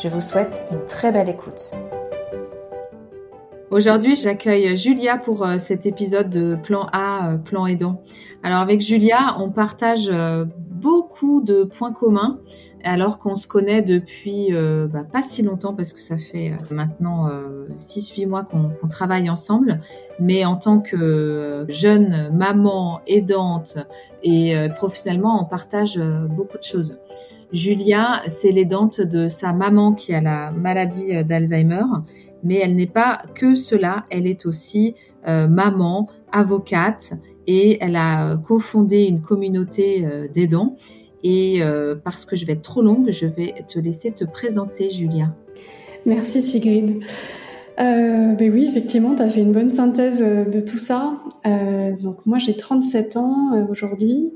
Je 0.00 0.08
vous 0.08 0.20
souhaite 0.22 0.64
une 0.70 0.84
très 0.86 1.12
belle 1.12 1.28
écoute. 1.28 1.70
Aujourd'hui, 3.70 4.16
j'accueille 4.16 4.76
Julia 4.76 5.18
pour 5.18 5.44
euh, 5.46 5.58
cet 5.58 5.86
épisode 5.86 6.30
de 6.30 6.56
Plan 6.56 6.86
A, 6.92 7.32
euh, 7.32 7.38
Plan 7.38 7.66
Aidant. 7.66 8.02
Alors 8.42 8.60
avec 8.60 8.80
Julia, 8.80 9.36
on 9.38 9.50
partage 9.50 10.08
euh, 10.10 10.44
beaucoup 10.70 11.42
de 11.42 11.64
points 11.64 11.92
communs 11.92 12.40
alors 12.84 13.18
qu'on 13.18 13.36
se 13.36 13.46
connaît 13.46 13.80
depuis 13.80 14.48
bah, 14.92 15.04
pas 15.04 15.22
si 15.22 15.42
longtemps 15.42 15.72
parce 15.72 15.92
que 15.92 16.00
ça 16.00 16.18
fait 16.18 16.50
maintenant 16.68 17.28
6-8 17.78 18.26
mois 18.26 18.42
qu'on 18.42 18.88
travaille 18.88 19.30
ensemble, 19.30 19.78
mais 20.18 20.44
en 20.44 20.56
tant 20.56 20.80
que 20.80 21.64
jeune 21.68 22.30
maman 22.36 23.00
aidante 23.06 23.78
et 24.24 24.56
professionnellement, 24.74 25.40
on 25.40 25.44
partage 25.44 25.96
beaucoup 25.96 26.58
de 26.58 26.64
choses. 26.64 26.98
Julia, 27.52 28.22
c'est 28.28 28.50
l'aidante 28.50 29.02
de 29.02 29.28
sa 29.28 29.52
maman 29.52 29.92
qui 29.92 30.14
a 30.14 30.22
la 30.22 30.50
maladie 30.50 31.14
euh, 31.14 31.22
d'Alzheimer, 31.22 31.84
mais 32.42 32.56
elle 32.56 32.74
n'est 32.74 32.86
pas 32.86 33.22
que 33.34 33.54
cela, 33.54 34.04
elle 34.10 34.26
est 34.26 34.46
aussi 34.46 34.94
euh, 35.28 35.48
maman, 35.48 36.08
avocate, 36.32 37.12
et 37.46 37.78
elle 37.80 37.96
a 37.96 38.36
cofondé 38.38 39.04
une 39.04 39.20
communauté 39.20 40.04
euh, 40.04 40.28
d'aidants. 40.28 40.76
Et 41.24 41.60
parce 42.02 42.24
que 42.24 42.34
je 42.34 42.44
vais 42.44 42.54
être 42.54 42.62
trop 42.62 42.82
longue, 42.82 43.12
je 43.12 43.26
vais 43.26 43.54
te 43.68 43.78
laisser 43.78 44.10
te 44.10 44.24
présenter, 44.24 44.90
Julia. 44.90 45.32
Merci 46.04 46.42
Sigrid. 46.42 46.98
ben 47.78 48.36
oui, 48.40 48.66
effectivement, 48.68 49.14
tu 49.14 49.22
as 49.22 49.30
fait 49.30 49.42
une 49.42 49.52
bonne 49.52 49.70
synthèse 49.70 50.18
de 50.18 50.60
tout 50.60 50.78
ça. 50.78 51.20
donc 52.00 52.26
moi, 52.26 52.38
j'ai 52.38 52.56
37 52.56 53.16
ans 53.18 53.68
aujourd'hui. 53.70 54.32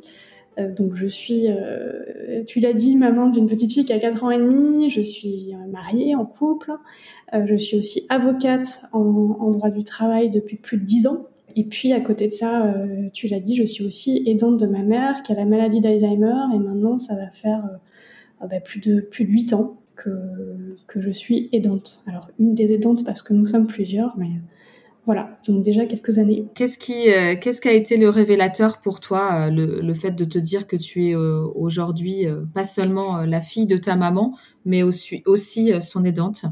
Euh, 0.59 0.73
donc 0.73 0.95
je 0.95 1.07
suis, 1.07 1.47
euh, 1.49 2.43
tu 2.47 2.61
l'as 2.61 2.73
dit, 2.73 2.97
maman 2.97 3.29
d'une 3.29 3.47
petite 3.47 3.73
fille 3.73 3.85
qui 3.85 3.93
a 3.93 3.99
4 3.99 4.25
ans 4.25 4.31
et 4.31 4.39
demi, 4.39 4.89
je 4.89 5.01
suis 5.01 5.55
euh, 5.55 5.71
mariée, 5.71 6.15
en 6.15 6.25
couple, 6.25 6.73
je 7.33 7.57
suis 7.57 7.77
aussi 7.77 8.07
avocate 8.09 8.83
en, 8.93 9.51
droit 9.51 9.71
du 9.71 9.83
travail 9.83 10.31
depuis 10.31 10.57
plus 10.57 10.79
de 10.79 10.85
10 10.85 11.07
ans. 11.09 11.27
Et 11.57 11.65
puis 11.65 11.93
à 11.93 12.01
côté 12.01 12.27
de 12.27 12.33
ça, 12.33 12.75
tu 13.15 13.29
l'as 13.29 13.41
dit, 13.41 13.57
je 13.57 13.65
suis 13.65 13.85
aussi 13.85 14.23
aidante 14.27 14.61
de 14.61 14.67
ma 14.67 14.83
mère 14.83 15.23
qui 15.23 15.33
a 15.33 15.35
la 15.35 15.47
maladie 15.47 15.81
d'Alzheimer 15.81 16.35
et 16.55 16.59
maintenant 16.59 16.99
ça 16.99 17.15
va 17.15 17.31
faire 17.31 17.65
ah 18.41 18.47
bah, 18.47 18.61
plus, 18.61 18.81
de, 18.81 19.01
plus 19.01 19.25
de 19.25 19.31
8 19.31 19.55
ans 19.55 19.77
que, 19.97 20.11
que 20.87 21.01
je 21.01 21.11
suis 21.11 21.49
aidante. 21.53 22.01
Alors 22.07 22.29
une 22.39 22.55
des 22.55 22.73
aidantes 22.73 23.05
parce 23.05 23.23
que 23.23 23.33
nous 23.33 23.47
sommes 23.47 23.67
plusieurs, 23.67 24.17
mais 24.19 24.29
voilà, 25.07 25.39
donc 25.47 25.63
déjà 25.63 25.87
quelques 25.87 26.19
années. 26.19 26.47
Qu'est-ce 26.57 26.79
qui, 26.79 27.13
euh, 27.13 27.37
qu'est-ce 27.41 27.61
qui 27.61 27.69
a 27.69 27.73
été 27.73 27.97
le 27.97 28.09
révélateur 28.09 28.81
pour 28.81 28.99
toi, 28.99 29.47
euh, 29.47 29.81
le, 29.81 29.95
fait 29.95 30.11
de 30.11 30.25
te 30.25 30.37
dire 30.37 30.67
que 30.67 30.75
tu 30.75 31.07
es 31.07 31.15
euh, 31.15 31.47
aujourd'hui 31.55 32.27
pas 32.53 32.65
seulement 32.65 33.19
la 33.19 33.41
fille 33.41 33.67
de 33.67 33.77
ta 33.77 33.95
maman, 33.95 34.37
mais 34.65 34.83
aussi, 34.83 35.23
aussi 35.25 35.73
son 35.81 36.05
aidante? 36.05 36.45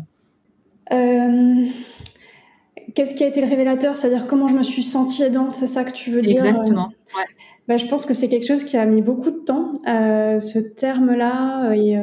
Qu'est-ce 2.95 3.17
qui 3.17 3.25
a 3.25 3.27
été 3.27 3.41
le 3.41 3.49
révélateur? 3.49 3.97
C'est-à-dire 3.97 4.29
comment 4.29 4.47
je 4.47 4.55
me 4.55 4.63
suis 4.63 4.85
sentie 4.85 5.25
aidante, 5.25 5.57
c'est 5.57 5.67
ça 5.67 5.83
que 5.83 5.91
tu 5.91 6.13
veux 6.13 6.23
dire? 6.23 6.35
Exactement. 6.35 6.91
Ouais. 7.17 7.25
Bah, 7.67 7.77
je 7.77 7.87
pense 7.87 8.07
que 8.07 8.15
c'est 8.15 8.29
quelque 8.29 8.47
chose 8.47 8.63
qui 8.63 8.77
a 8.77 8.87
mis 8.87 9.03
beaucoup 9.03 9.33
de 9.33 9.39
temps. 9.39 9.73
ce 9.85 10.59
terme-là 10.61 11.73
et 11.75 11.97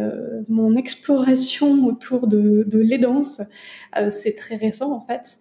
mon 0.49 0.75
exploration 0.75 1.85
autour 1.85 2.27
de, 2.27 2.65
de 2.67 2.79
l'aidance, 2.79 3.41
c'est 4.09 4.35
très 4.35 4.57
récent 4.57 4.91
en 4.91 4.99
fait. 4.99 5.39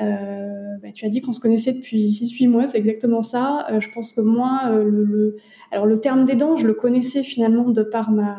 Euh, 0.00 0.76
bah, 0.82 0.88
tu 0.94 1.04
as 1.04 1.08
dit 1.08 1.20
qu'on 1.20 1.32
se 1.32 1.40
connaissait 1.40 1.72
depuis 1.72 2.10
6-8 2.10 2.48
mois, 2.48 2.66
c'est 2.66 2.78
exactement 2.78 3.22
ça. 3.22 3.66
Euh, 3.70 3.80
je 3.80 3.90
pense 3.90 4.12
que 4.12 4.20
moi, 4.20 4.62
euh, 4.70 4.84
le, 4.84 5.36
alors 5.70 5.86
le 5.86 5.98
terme 5.98 6.24
d'aidant, 6.24 6.56
je 6.56 6.66
le 6.66 6.74
connaissais 6.74 7.22
finalement 7.22 7.70
de 7.70 7.82
par 7.82 8.10
ma, 8.10 8.38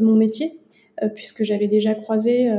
mon 0.00 0.14
métier, 0.14 0.52
puisque 1.14 1.42
j'avais 1.42 1.66
déjà 1.66 1.94
croisé, 1.94 2.50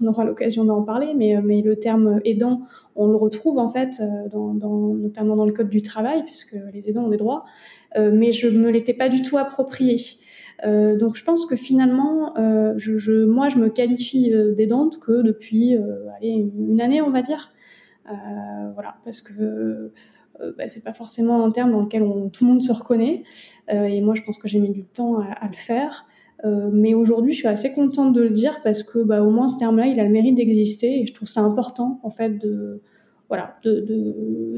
on 0.00 0.06
aura 0.06 0.24
l'occasion 0.24 0.64
d'en 0.64 0.82
parler, 0.82 1.14
mais, 1.16 1.40
mais 1.42 1.62
le 1.62 1.76
terme 1.76 2.20
aidant, 2.24 2.62
on 2.96 3.06
le 3.06 3.16
retrouve 3.16 3.58
en 3.58 3.68
fait, 3.68 4.02
dans, 4.30 4.54
notamment 4.94 5.36
dans 5.36 5.46
le 5.46 5.52
Code 5.52 5.70
du 5.70 5.82
travail, 5.82 6.24
puisque 6.24 6.56
les 6.72 6.88
aidants 6.88 7.04
ont 7.04 7.10
des 7.10 7.16
droits, 7.16 7.44
mais 7.96 8.32
je 8.32 8.48
ne 8.48 8.58
me 8.58 8.70
l'étais 8.70 8.94
pas 8.94 9.08
du 9.08 9.22
tout 9.22 9.38
approprié. 9.38 9.98
Euh, 10.64 10.96
donc 10.96 11.16
je 11.16 11.24
pense 11.24 11.46
que 11.46 11.56
finalement, 11.56 12.36
euh, 12.36 12.74
moi, 13.26 13.48
je 13.48 13.58
me 13.58 13.68
qualifie 13.68 14.32
euh, 14.32 14.54
d'aidante 14.54 14.98
que 14.98 15.22
depuis 15.22 15.76
une 16.22 16.80
année, 16.80 17.00
on 17.00 17.10
va 17.10 17.22
dire. 17.22 17.52
voilà, 18.74 18.96
parce 19.04 19.20
que 19.20 19.92
bah, 20.56 20.68
c'est 20.68 20.84
pas 20.84 20.92
forcément 20.92 21.44
un 21.44 21.50
terme 21.50 21.72
dans 21.72 21.82
lequel 21.82 22.02
tout 22.32 22.44
le 22.44 22.50
monde 22.50 22.62
se 22.62 22.72
reconnaît. 22.72 23.24
et 23.68 24.00
moi, 24.00 24.14
je 24.14 24.22
pense 24.22 24.38
que 24.38 24.48
j'ai 24.48 24.58
mis 24.58 24.70
du 24.70 24.84
temps 24.84 25.18
à, 25.18 25.48
le 25.48 25.56
faire. 25.56 26.06
Mais 26.44 26.94
aujourd'hui, 26.94 27.32
je 27.32 27.38
suis 27.38 27.48
assez 27.48 27.72
contente 27.72 28.12
de 28.12 28.22
le 28.22 28.30
dire 28.30 28.60
parce 28.62 28.82
que 28.82 29.00
bah, 29.00 29.22
au 29.22 29.30
moins 29.30 29.48
ce 29.48 29.58
terme-là, 29.58 29.86
il 29.86 29.98
a 29.98 30.04
le 30.04 30.10
mérite 30.10 30.36
d'exister 30.36 31.00
et 31.00 31.06
je 31.06 31.12
trouve 31.12 31.28
ça 31.28 31.40
important 31.40 32.00
en 32.04 32.10
fait 32.10 32.38
de, 32.38 32.80
voilà, 33.28 33.56
de, 33.62 33.84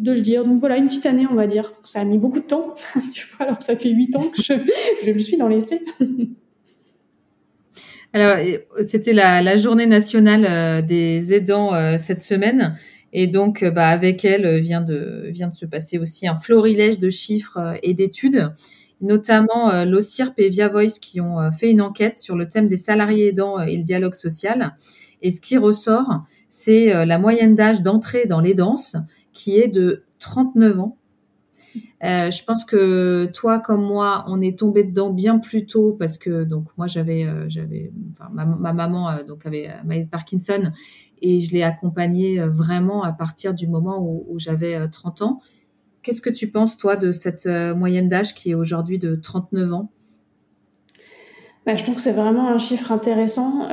de, 0.00 0.12
le 0.12 0.20
dire. 0.20 0.44
Donc 0.44 0.60
voilà, 0.60 0.76
une 0.76 0.86
petite 0.86 1.06
année, 1.06 1.26
on 1.30 1.34
va 1.34 1.46
dire. 1.46 1.72
Ça 1.82 2.00
a 2.00 2.04
mis 2.04 2.18
beaucoup 2.18 2.38
de 2.38 2.44
temps, 2.44 2.74
alors 3.40 3.58
que 3.58 3.64
ça 3.64 3.76
fait 3.76 3.90
huit 3.90 4.14
ans 4.16 4.22
que 4.22 4.42
je, 4.42 4.52
le 5.10 5.18
suis 5.18 5.36
dans 5.36 5.48
les 5.48 5.60
faits. 5.60 5.82
alors, 8.12 8.36
c'était 8.86 9.12
la, 9.12 9.56
journée 9.56 9.86
nationale 9.86 10.44
euh, 10.44 10.82
des 10.82 11.34
aidants 11.34 11.74
euh, 11.74 11.96
cette 11.98 12.22
semaine. 12.22 12.76
Et 13.12 13.26
donc, 13.26 13.64
euh, 13.64 13.72
bah, 13.72 13.88
avec 13.88 14.24
elle 14.24 14.60
vient 14.60 14.82
de, 14.82 15.26
vient 15.30 15.48
de 15.48 15.54
se 15.54 15.66
passer 15.66 15.98
aussi 15.98 16.28
un 16.28 16.36
florilège 16.36 17.00
de 17.00 17.10
chiffres 17.10 17.76
et 17.82 17.92
d'études, 17.92 18.52
notamment 19.00 19.84
l'OCIRP 19.84 20.38
et 20.38 20.48
Via 20.48 20.68
Voice 20.68 20.98
qui 21.00 21.20
ont 21.20 21.50
fait 21.52 21.70
une 21.70 21.80
enquête 21.80 22.18
sur 22.18 22.36
le 22.36 22.48
thème 22.48 22.68
des 22.68 22.76
salariés 22.76 23.28
aidants 23.28 23.60
et 23.60 23.76
le 23.76 23.82
dialogue 23.82 24.14
social. 24.14 24.76
Et 25.22 25.30
ce 25.30 25.40
qui 25.40 25.56
ressort, 25.58 26.24
c'est 26.50 26.94
euh, 26.94 27.04
la 27.04 27.18
moyenne 27.18 27.54
d'âge 27.54 27.82
d'entrée 27.82 28.26
dans 28.26 28.40
les 28.40 28.54
danses 28.54 28.96
qui 29.32 29.58
est 29.58 29.68
de 29.68 30.04
39 30.18 30.80
ans. 30.80 30.96
Euh, 32.02 32.32
je 32.32 32.44
pense 32.44 32.64
que 32.64 33.30
toi 33.32 33.60
comme 33.60 33.84
moi, 33.84 34.24
on 34.26 34.40
est 34.40 34.58
tombé 34.58 34.82
dedans 34.82 35.10
bien 35.10 35.38
plus 35.38 35.66
tôt 35.66 35.92
parce 35.92 36.18
que 36.18 36.42
donc 36.42 36.66
moi 36.76 36.88
j'avais 36.88 37.24
euh, 37.24 37.46
ma, 38.32 38.72
maman 38.72 39.22
donc 39.22 39.46
avait 39.46 39.68
maladie 39.84 40.08
Parkinson 40.08 40.72
et 41.22 41.38
je 41.38 41.52
l'ai 41.52 41.62
accompagnée 41.62 42.40
vraiment 42.40 43.04
à 43.04 43.12
partir 43.12 43.54
du 43.54 43.68
moment 43.68 43.98
où, 44.00 44.38
j'avais 44.38 44.88
30 44.88 45.22
ans. 45.22 45.40
Qu'est-ce 46.02 46.22
que 46.22 46.30
tu 46.30 46.50
penses 46.50 46.76
toi 46.76 46.96
de 46.96 47.12
cette 47.12 47.46
moyenne 47.46 48.08
d'âge 48.08 48.34
qui 48.34 48.50
est 48.50 48.54
aujourd'hui 48.54 48.98
de 48.98 49.16
39 49.16 49.72
ans? 49.72 49.90
Bah, 51.66 51.76
je 51.76 51.82
trouve 51.82 51.96
que 51.96 52.00
c'est 52.00 52.12
vraiment 52.12 52.48
un 52.48 52.58
chiffre 52.58 52.90
intéressant 52.90 53.68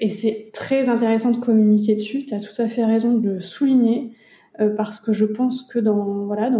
et 0.00 0.08
c'est 0.08 0.50
très 0.52 0.88
intéressant 0.88 1.30
de 1.30 1.36
communiquer 1.36 1.94
dessus. 1.94 2.24
Tu 2.24 2.34
as 2.34 2.40
tout 2.40 2.60
à 2.60 2.68
fait 2.68 2.84
raison 2.84 3.14
de 3.14 3.30
le 3.30 3.40
souligner 3.40 4.12
euh, 4.60 4.70
parce 4.74 4.98
que 4.98 5.12
je 5.12 5.24
pense 5.24 5.62
que 5.62 5.78
dans, 5.78 6.24
voilà, 6.26 6.50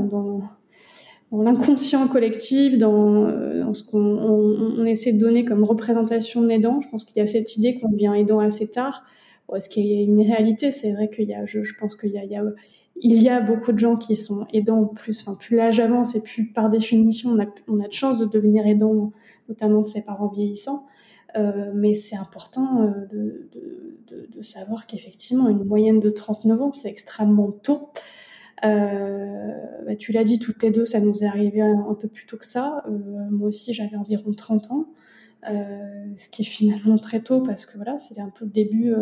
l'inconscient 1.32 2.06
collectif, 2.08 2.78
dans, 2.78 3.24
euh, 3.26 3.72
ce 3.74 3.82
qu'on 3.82 3.98
on, 3.98 4.84
essaie 4.84 5.12
de 5.12 5.18
donner 5.18 5.44
comme 5.44 5.64
représentation 5.64 6.42
d'aidant, 6.42 6.80
je 6.80 6.88
pense 6.88 7.04
qu'il 7.04 7.16
y 7.16 7.20
a 7.20 7.26
cette 7.26 7.56
idée 7.56 7.78
qu'on 7.78 7.90
devient 7.90 8.12
aidant 8.16 8.40
assez 8.40 8.68
tard. 8.68 9.04
Est-ce 9.54 9.68
qu'il 9.68 9.86
y 9.86 9.98
a 9.98 10.02
une 10.02 10.20
réalité? 10.20 10.70
C'est 10.70 10.92
vrai 10.92 11.10
qu'il 11.10 11.28
y 11.28 11.34
a, 11.34 11.44
je, 11.44 11.58
pense 11.78 11.96
qu'il 11.96 12.10
il 12.10 12.30
y 12.30 12.36
a 12.36 12.42
il 13.02 13.22
y 13.22 13.28
a 13.28 13.40
beaucoup 13.40 13.72
de 13.72 13.78
gens 13.78 13.96
qui 13.96 14.14
sont 14.16 14.46
aidants 14.52 14.84
plus, 14.84 15.22
enfin, 15.22 15.34
plus 15.34 15.56
l'âge 15.56 15.80
avance 15.80 16.14
et 16.14 16.22
plus 16.22 16.46
par 16.46 16.70
définition 16.70 17.30
on 17.30 17.40
a, 17.40 17.46
on 17.68 17.80
a 17.80 17.88
de 17.88 17.92
chance 17.92 18.18
de 18.18 18.26
devenir 18.26 18.66
aidant, 18.66 19.12
notamment 19.48 19.82
de 19.82 19.88
ses 19.88 20.02
parents 20.02 20.28
vieillissants. 20.28 20.86
Euh, 21.36 21.70
mais 21.74 21.94
c'est 21.94 22.16
important 22.16 22.82
euh, 22.82 23.06
de, 23.06 23.48
de, 24.08 24.28
de, 24.36 24.42
savoir 24.42 24.86
qu'effectivement, 24.86 25.48
une 25.48 25.64
moyenne 25.64 26.00
de 26.00 26.10
39 26.10 26.62
ans, 26.62 26.72
c'est 26.72 26.88
extrêmement 26.88 27.52
tôt. 27.52 27.90
Euh, 28.64 29.54
bah, 29.86 29.94
tu 29.96 30.12
l'as 30.12 30.24
dit, 30.24 30.38
toutes 30.38 30.62
les 30.62 30.70
deux, 30.70 30.84
ça 30.84 31.00
nous 31.00 31.22
est 31.22 31.26
arrivé 31.26 31.60
un, 31.60 31.94
peu 31.94 32.08
plus 32.08 32.26
tôt 32.26 32.36
que 32.36 32.46
ça. 32.46 32.84
moi 33.30 33.48
aussi, 33.48 33.72
j'avais 33.72 33.96
environ 33.96 34.32
30 34.32 34.70
ans, 34.72 34.86
ce 35.44 36.28
qui 36.28 36.42
est 36.42 36.44
finalement 36.44 36.98
très 36.98 37.20
tôt 37.20 37.40
parce 37.40 37.64
que 37.64 37.76
voilà, 37.76 37.96
c'est 37.96 38.18
un 38.18 38.30
peu 38.30 38.44
le 38.44 38.50
début 38.50 38.92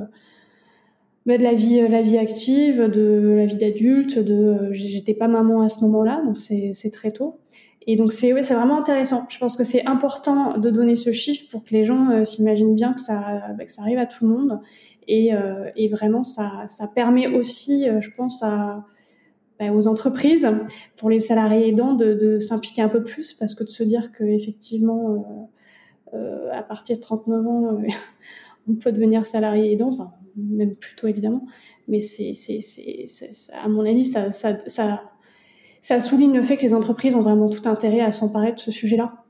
de 1.37 1.43
la 1.43 1.53
vie, 1.53 1.87
la 1.89 2.01
vie 2.01 2.17
active, 2.17 2.85
de 2.85 3.35
la 3.37 3.45
vie 3.45 3.57
d'adulte. 3.57 4.19
De, 4.19 4.69
j'étais 4.73 5.13
pas 5.13 5.29
maman 5.29 5.61
à 5.61 5.69
ce 5.69 5.81
moment-là, 5.81 6.23
donc 6.25 6.39
c'est 6.39 6.91
très 6.91 7.11
tôt. 7.11 7.41
Et 7.87 7.97
donc 7.97 8.13
c'est 8.13 8.33
ouais, 8.33 8.43
c'est 8.43 8.55
vraiment 8.55 8.79
intéressant. 8.79 9.27
Je 9.29 9.39
pense 9.39 9.57
que 9.57 9.65
c'est 9.65 9.85
important 9.85 10.57
de 10.57 10.71
donner 10.71 10.97
ce 10.97 11.13
chiffre 11.13 11.51
pour 11.51 11.65
que 11.65 11.75
les 11.75 11.85
gens 11.85 12.25
s'imaginent 12.25 12.75
bien 12.75 12.93
que 12.95 13.01
ça, 13.01 13.43
bah, 13.59 13.65
que 13.65 13.73
ça 13.73 13.83
arrive 13.83 13.99
à 13.99 14.07
tout 14.07 14.25
le 14.27 14.35
monde. 14.35 14.61
Et, 15.07 15.33
vraiment, 15.91 16.25
ça, 16.25 16.67
permet 16.95 17.27
aussi, 17.27 17.87
je 18.01 18.11
pense, 18.17 18.43
bah, 19.59 19.73
aux 19.73 19.89
entreprises, 19.89 20.49
pour 20.97 21.11
les 21.11 21.19
salariés 21.19 21.69
aidants, 21.69 21.95
de, 21.95 22.39
s'impliquer 22.39 22.83
un 22.83 22.89
peu 22.89 23.03
plus, 23.03 23.33
parce 23.33 23.55
que 23.55 23.65
de 23.65 23.69
se 23.69 23.83
dire 23.83 24.13
qu'effectivement, 24.13 25.49
euh, 26.15 26.17
euh, 26.17 26.53
à 26.53 26.63
partir 26.63 26.97
de 26.97 27.01
39 27.01 27.47
ans, 27.47 27.65
euh, 27.67 27.87
on 28.69 28.75
peut 28.75 28.93
devenir 28.93 29.27
salarié 29.27 29.73
aidant, 29.73 29.93
enfin, 29.93 30.13
même 30.39 30.75
plutôt 30.77 31.07
évidemment, 31.07 31.47
mais 31.89 32.01
c'est, 32.01 32.33
à 33.53 33.69
mon 33.69 33.85
avis, 33.85 34.05
ça, 34.05 36.01
souligne 36.01 36.35
le 36.35 36.43
fait 36.43 36.57
que 36.57 36.63
les 36.63 36.75
entreprises 36.75 37.15
ont 37.15 37.23
vraiment 37.23 37.49
tout 37.49 37.69
intérêt 37.69 38.01
à 38.01 38.11
s'emparer 38.11 38.53
de 38.53 38.59
ce 38.59 38.71
sujet-là. 38.71 39.25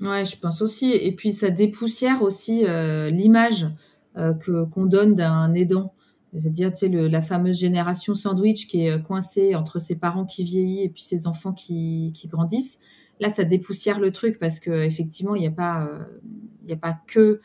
Ouais, 0.00 0.24
je 0.24 0.38
pense 0.38 0.60
aussi. 0.62 0.90
Et 0.92 1.12
puis 1.12 1.32
ça 1.32 1.50
dépoussière 1.50 2.22
aussi 2.22 2.64
l'image 3.10 3.66
que 4.14 4.64
qu'on 4.64 4.86
donne 4.86 5.14
d'un 5.14 5.54
aidant. 5.54 5.94
C'est-à-dire, 6.38 6.72
tu 6.72 6.78
sais, 6.78 6.88
la 6.88 7.22
fameuse 7.22 7.58
génération 7.58 8.14
sandwich 8.14 8.66
qui 8.66 8.86
est 8.86 8.90
euh, 8.90 8.98
coincée 8.98 9.54
entre 9.54 9.78
ses 9.78 9.96
parents 9.96 10.24
qui 10.24 10.44
vieillissent 10.44 10.84
et 10.84 10.88
puis 10.88 11.02
ses 11.02 11.26
enfants 11.26 11.52
qui, 11.52 12.12
grandissent. 12.26 12.80
Là, 13.20 13.28
ça 13.28 13.44
dépoussière 13.44 14.00
le 14.00 14.12
truc 14.12 14.38
parce 14.38 14.60
que 14.60 14.70
effectivement, 14.70 15.34
il 15.34 15.40
n'y 15.40 15.46
a 15.46 15.82
euh, 15.86 16.72
a 16.72 16.76
pas 16.76 16.98
que 17.06 17.20
euh, 17.20 17.40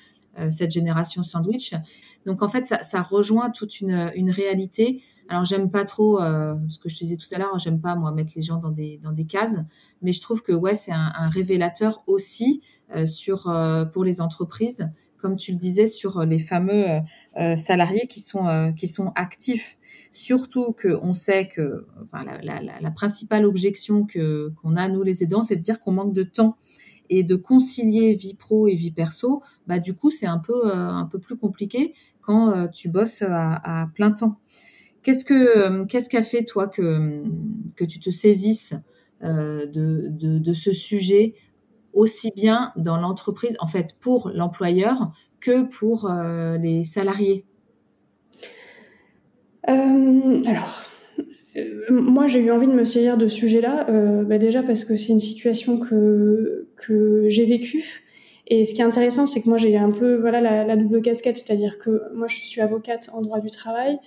cette 0.49 0.71
génération 0.71 1.23
sandwich. 1.23 1.73
Donc 2.25 2.41
en 2.41 2.49
fait, 2.49 2.65
ça, 2.65 3.01
rejoint 3.01 3.49
toute 3.49 3.81
une, 3.81 4.31
réalité. 4.31 5.01
Alors 5.27 5.45
j'aime 5.45 5.69
pas 5.69 5.85
trop 5.85 6.19
ce 6.19 6.79
que 6.79 6.89
je 6.89 6.97
te 6.97 7.03
disais 7.03 7.17
tout 7.17 7.27
à 7.33 7.37
l'heure. 7.37 7.59
J'aime 7.59 7.81
pas 7.81 7.95
moi 7.95 8.11
mettre 8.11 8.33
les 8.35 8.41
gens 8.41 8.57
dans 8.57 8.71
des 8.71 8.99
dans 9.03 9.11
des 9.11 9.25
cases, 9.25 9.57
mais 10.01 10.13
je 10.13 10.21
trouve 10.21 10.41
que 10.41 10.53
ouais, 10.53 10.73
c'est 10.73 10.93
un, 10.93 11.29
révélateur 11.29 12.03
aussi 12.07 12.61
sur 13.05 13.53
pour 13.91 14.03
les 14.03 14.21
entreprises 14.21 14.89
comme 15.21 15.37
tu 15.37 15.51
le 15.51 15.57
disais, 15.57 15.87
sur 15.87 16.17
euh, 16.17 16.25
les 16.25 16.39
fameux 16.39 16.89
euh, 16.89 16.99
euh, 17.37 17.55
salariés 17.55 18.07
qui 18.07 18.19
sont, 18.19 18.73
qui 18.75 18.87
sont 18.87 19.11
actifs. 19.15 19.77
Surtout 20.13 20.73
qu'on 20.73 21.13
sait 21.13 21.47
que 21.47 21.85
enfin, 22.03 22.25
la, 22.43 22.91
principale 22.91 23.45
objection 23.45 24.05
qu'on 24.05 24.75
a, 24.75 24.89
nous 24.89 25.03
les 25.03 25.23
aidants, 25.23 25.43
c'est 25.43 25.55
de 25.55 25.61
dire 25.61 25.79
qu'on 25.79 25.93
manque 25.93 26.13
de 26.13 26.23
temps 26.23 26.57
et 27.11 27.23
de 27.23 27.35
concilier 27.35 28.15
vie 28.15 28.33
pro 28.33 28.67
et 28.67 28.73
vie 28.73 28.91
perso, 28.91 29.43
bah 29.67 29.79
du 29.79 29.93
coup 29.93 30.09
c'est 30.09 30.25
un 30.25 30.39
peu 30.39 30.73
un 30.73 31.05
peu 31.05 31.19
plus 31.19 31.37
compliqué 31.37 31.93
quand 32.21 32.67
tu 32.69 32.89
bosses 32.89 33.23
à, 33.27 33.87
plein 33.93 34.11
temps. 34.11 34.39
Qu'est-ce 35.03 35.25
que 35.25 35.83
qu'est-ce 35.85 36.09
qu'a 36.09 36.23
fait 36.23 36.43
toi 36.43 36.67
que 36.67 37.23
que 37.75 37.85
tu 37.85 37.99
te 37.99 38.09
saisisses 38.09 38.73
de, 39.21 39.69
de, 40.09 40.53
ce 40.53 40.71
sujet 40.71 41.35
aussi 41.93 42.31
bien 42.35 42.71
dans 42.75 42.97
l'entreprise, 42.97 43.55
en 43.59 43.67
fait, 43.67 43.95
pour 43.99 44.31
l'employeur 44.33 45.11
que 45.39 45.63
pour 45.63 46.09
euh, 46.09 46.57
les 46.57 46.83
salariés? 46.83 47.45
Euh, 49.69 50.41
Alors, 50.45 50.83
euh, 50.85 50.90
moi, 51.89 52.27
j'ai 52.27 52.39
eu 52.39 52.51
envie 52.51 52.67
de 52.67 52.71
me 52.71 52.85
saisir 52.85 53.17
de 53.17 53.27
ce 53.27 53.35
sujet-là, 53.35 53.85
bah, 54.23 54.37
déjà 54.37 54.63
parce 54.63 54.85
que 54.85 54.95
c'est 54.95 55.09
une 55.09 55.19
situation 55.19 55.79
que, 55.79 56.67
que 56.77 57.25
j'ai 57.27 57.45
vécue. 57.45 58.03
Et 58.47 58.65
ce 58.65 58.73
qui 58.73 58.81
est 58.81 58.85
intéressant, 58.85 59.27
c'est 59.27 59.41
que 59.41 59.49
moi, 59.49 59.57
j'ai 59.57 59.77
un 59.77 59.91
peu 59.91 60.15
voilà, 60.15 60.65
la 60.65 60.75
double 60.75 61.01
casquette, 61.01 61.37
c'est-à-dire 61.37 61.77
que 61.77 62.01
moi, 62.13 62.27
je 62.27 62.37
suis 62.37 62.61
avocate 62.61 63.09
en 63.13 63.21
droit 63.21 63.39
du 63.39 63.49
travail 63.49 63.97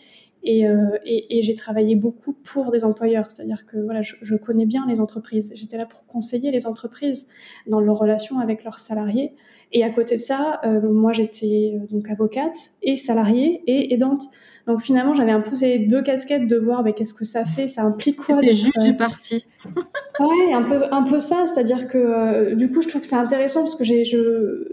euh, 0.47 0.99
et, 1.05 1.39
et, 1.39 1.43
j'ai 1.43 1.55
travaillé 1.55 1.97
beaucoup 1.97 2.35
pour 2.35 2.71
des 2.71 2.85
employeurs, 2.85 3.27
c'est-à-dire 3.31 3.65
que 3.67 3.79
voilà, 3.79 4.03
je, 4.03 4.15
je, 4.21 4.37
connais 4.37 4.67
bien 4.67 4.85
les 4.87 5.01
entreprises. 5.01 5.53
J'étais 5.55 5.79
là 5.79 5.87
pour 5.87 6.07
conseiller 6.07 6.51
les 6.51 6.67
entreprises 6.67 7.29
dans 7.67 7.81
leurs 7.81 7.97
relations 7.97 8.39
avec 8.41 8.63
leurs 8.63 8.79
salariés. 8.79 9.33
Et 9.73 9.83
à 9.83 9.91
côté 9.91 10.17
de 10.17 10.21
ça, 10.21 10.61
euh, 10.65 10.81
moi 10.83 11.13
j'étais 11.13 11.75
euh, 11.75 11.87
donc 11.91 12.11
avocate 12.11 12.57
et 12.83 12.97
salariée 12.97 13.63
et 13.67 13.95
aidante. 13.95 14.25
Donc 14.67 14.83
finalement, 14.83 15.15
j'avais 15.15 15.33
un 15.33 15.41
peu 15.41 15.57
ces 15.57 15.79
deux 15.79 16.03
casquettes 16.03 16.47
de 16.47 16.57
voir 16.57 16.83
mais 16.83 16.93
qu'est-ce 16.93 17.15
que 17.15 17.25
ça 17.25 17.45
fait, 17.45 17.67
ça 17.67 17.83
implique 17.83 18.17
quoi. 18.17 18.39
C'était 18.39 18.55
juge 18.55 18.87
et 18.87 18.93
partie. 18.93 19.47
ouais, 20.21 20.53
un 20.53 20.63
peu, 20.63 20.83
un 20.91 21.03
peu 21.05 21.21
ça, 21.21 21.47
c'est-à-dire 21.47 21.89
que 21.89 22.55
du 22.55 22.71
coup, 22.71 22.83
je 22.83 22.89
trouve 22.89 23.01
que 23.01 23.07
c'est 23.07 23.17
intéressant 23.17 23.61
parce 23.61 23.75
que 23.75 23.85
j'ai, 23.85 24.05
je, 24.05 24.69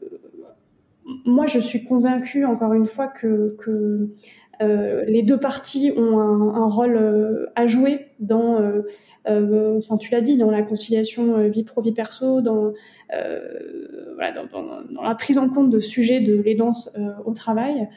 moi, 1.26 1.46
je 1.48 1.60
suis 1.60 1.84
convaincue 1.84 2.46
encore 2.46 2.74
une 2.74 2.88
fois 2.88 3.08
que, 3.08 3.56
que 3.58 4.10
euh, 4.62 5.04
les 5.08 5.24
deux 5.24 5.40
parties 5.40 5.92
ont 5.96 6.20
un, 6.20 6.68
rôle 6.68 6.96
euh, 6.96 7.48
à 7.56 7.68
jouer 7.68 8.08
dans, 8.20 8.60
euh, 9.28 9.80
tu 10.00 10.12
l'as 10.12 10.22
dit, 10.22 10.38
dans 10.38 10.52
la 10.52 10.62
conciliation 10.62 11.48
vie 11.50 11.64
pro 11.64 11.82
vie 11.82 11.92
perso, 11.92 12.42
dans, 12.42 12.74
la 13.10 15.16
prise 15.18 15.38
en 15.38 15.50
compte 15.50 15.70
de 15.70 15.80
sujets 15.80 16.20
de 16.20 16.36
l'aidance 16.36 16.98
au 17.26 17.34
travail. 17.34 17.88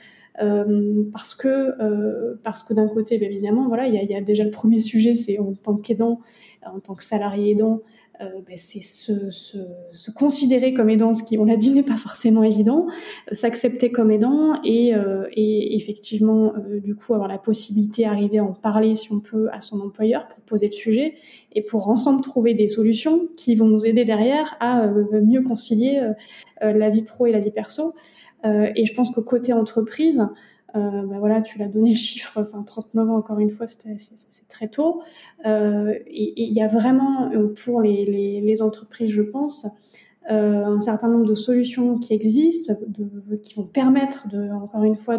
parce 1.13 1.35
que 1.35 2.35
parce 2.43 2.63
que 2.63 2.75
d'un 2.75 2.89
côté, 2.89 3.19
bien 3.19 3.29
évidemment, 3.29 3.69
voilà, 3.69 3.87
il 3.87 3.95
y 3.95 4.05
y 4.05 4.17
a, 4.17 4.21
déjà 4.21 4.45
le 4.45 4.51
premier 4.51 4.79
sujet, 4.79 5.15
c'est 5.15 5.39
en 5.39 5.55
tant 5.55 5.77
qu'aidant, 5.77 6.21
en 6.65 6.81
tant 6.81 6.95
que 6.95 7.05
salarié 7.05 7.53
aidant, 7.53 7.81
euh, 8.21 8.41
ben, 8.47 8.57
c'est 8.57 8.81
se, 8.81 9.31
se, 9.31 9.59
se, 9.91 10.11
considérer 10.13 10.73
comme 10.73 10.89
aidant, 10.89 11.15
ce 11.15 11.25
qui, 11.25 11.37
on 11.37 11.45
l'a 11.45 11.57
dit, 11.57 11.73
n'est 11.73 11.83
pas 11.83 11.97
forcément 11.97 12.45
évident, 12.45 12.87
euh, 12.89 13.35
s'accepter 13.35 13.91
comme 13.91 14.13
aidant 14.13 14.61
et, 14.63 14.95
euh, 14.95 15.27
et 15.33 15.77
effectivement, 15.77 16.55
du 16.83 16.95
coup, 16.95 17.15
avoir 17.15 17.29
la 17.29 17.39
possibilité 17.39 18.03
d'arriver 18.03 18.39
à 18.39 18.45
en 18.45 18.53
parler, 18.53 18.95
si 18.95 19.13
on 19.13 19.19
peut, 19.19 19.49
à 19.53 19.61
son 19.61 19.81
employeur 19.81 20.29
pour 20.29 20.39
poser 20.41 20.67
le 20.67 20.73
sujet 20.73 21.15
et 21.53 21.63
pour 21.63 21.89
ensemble 21.89 22.21
trouver 22.21 22.55
des 22.55 22.69
solutions 22.69 23.29
qui 23.37 23.57
vont 23.57 23.67
nous 23.67 23.85
aider 23.85 24.05
derrière 24.05 24.57
à 24.61 24.87
mieux 24.87 25.43
concilier 25.43 26.01
la 26.61 26.91
vie 26.91 27.03
pro 27.03 27.27
et 27.27 27.33
la 27.33 27.41
vie 27.41 27.51
perso. 27.51 27.95
et 28.45 28.87
je 28.87 28.95
pense 28.95 29.11
que 29.11 29.21
côté 29.21 29.53
entreprise, 29.53 30.25
euh, 30.76 31.06
bah 31.06 31.17
voilà, 31.21 31.41
tu 31.41 31.59
l'as 31.59 31.69
donné 31.69 31.91
le 31.91 31.97
chiffre, 31.97 32.32
enfin 32.41 32.62
39 32.62 33.09
ans 33.09 33.17
encore 33.17 33.38
une 33.38 33.50
fois, 33.50 33.67
c'est 33.67 34.49
très 34.49 34.69
tôt. 34.69 35.03
Euh, 35.47 35.94
et 36.06 36.43
il 36.43 36.53
y 36.53 36.62
a 36.62 36.69
vraiment 36.69 37.31
euh, 37.31 37.55
pour 37.65 37.81
les, 37.81 38.05
les, 38.41 38.62
entreprises, 38.62 39.11
je 39.11 39.23
pense, 39.23 39.67
un 40.29 40.81
certain 40.81 41.09
nombre 41.09 41.26
de 41.26 41.35
solutions 41.35 41.99
qui 41.99 42.15
existent, 42.15 42.75
qui 43.43 43.55
vont 43.55 43.65
permettre, 43.65 44.26
de, 44.29 44.50
encore 44.50 44.82
une 44.85 44.97
fois, 44.97 45.19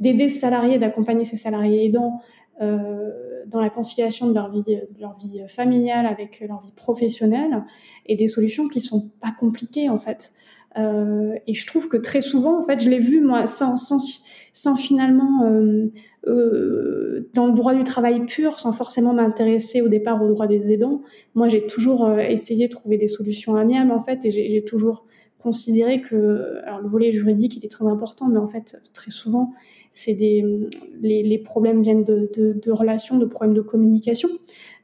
d'aider 0.00 0.28
ces 0.28 0.40
salariés, 0.40 0.78
d'accompagner 0.78 1.24
ces 1.24 1.36
salariés 1.36 1.86
aidants 1.86 2.20
dans 2.58 3.60
la 3.60 3.70
conciliation 3.70 4.26
de 4.26 4.34
leur 4.34 4.50
vie, 4.50 4.64
leur 4.98 5.16
vie 5.18 5.42
familiale 5.46 6.06
avec 6.06 6.40
leur 6.40 6.60
vie 6.62 6.72
professionnelle, 6.72 7.62
et 8.06 8.16
des 8.16 8.26
solutions 8.26 8.66
qui 8.66 8.80
sont 8.80 9.10
pas 9.20 9.32
compliquées 9.38 9.88
en 9.88 9.98
fait. 9.98 10.32
Et 10.76 11.54
je 11.54 11.66
trouve 11.66 11.88
que 11.88 11.96
très 11.96 12.20
souvent, 12.20 12.58
en 12.58 12.62
fait, 12.62 12.82
je 12.82 12.90
l'ai 12.90 12.98
vu 12.98 13.20
moi 13.20 13.46
sans, 13.46 13.76
sans, 13.76 14.00
sans 14.56 14.74
finalement 14.74 15.44
euh, 15.44 15.92
euh, 16.26 17.28
dans 17.34 17.46
le 17.46 17.52
droit 17.52 17.74
du 17.74 17.84
travail 17.84 18.24
pur, 18.24 18.58
sans 18.58 18.72
forcément 18.72 19.12
m'intéresser 19.12 19.82
au 19.82 19.88
départ 19.88 20.22
au 20.22 20.28
droit 20.28 20.46
des 20.46 20.72
aidants. 20.72 21.02
Moi, 21.34 21.46
j'ai 21.48 21.66
toujours 21.66 22.06
euh, 22.06 22.20
essayé 22.20 22.66
de 22.66 22.72
trouver 22.72 22.96
des 22.96 23.06
solutions 23.06 23.56
amiables 23.56 23.90
en 23.90 24.02
fait, 24.02 24.24
et 24.24 24.30
j'ai 24.30 24.64
toujours 24.64 25.04
considéré 25.40 26.00
que 26.00 26.62
alors 26.64 26.80
le 26.80 26.88
volet 26.88 27.12
juridique 27.12 27.58
était 27.58 27.68
très 27.68 27.84
important, 27.84 28.28
mais 28.28 28.38
en 28.38 28.48
fait 28.48 28.78
très 28.94 29.10
souvent 29.10 29.52
c'est 29.92 30.14
des 30.14 30.42
les, 31.02 31.38
problèmes 31.38 31.82
viennent 31.82 32.02
de, 32.02 32.70
relations, 32.72 33.18
de 33.18 33.26
problèmes 33.26 33.54
de 33.54 33.60
communication. 33.60 34.28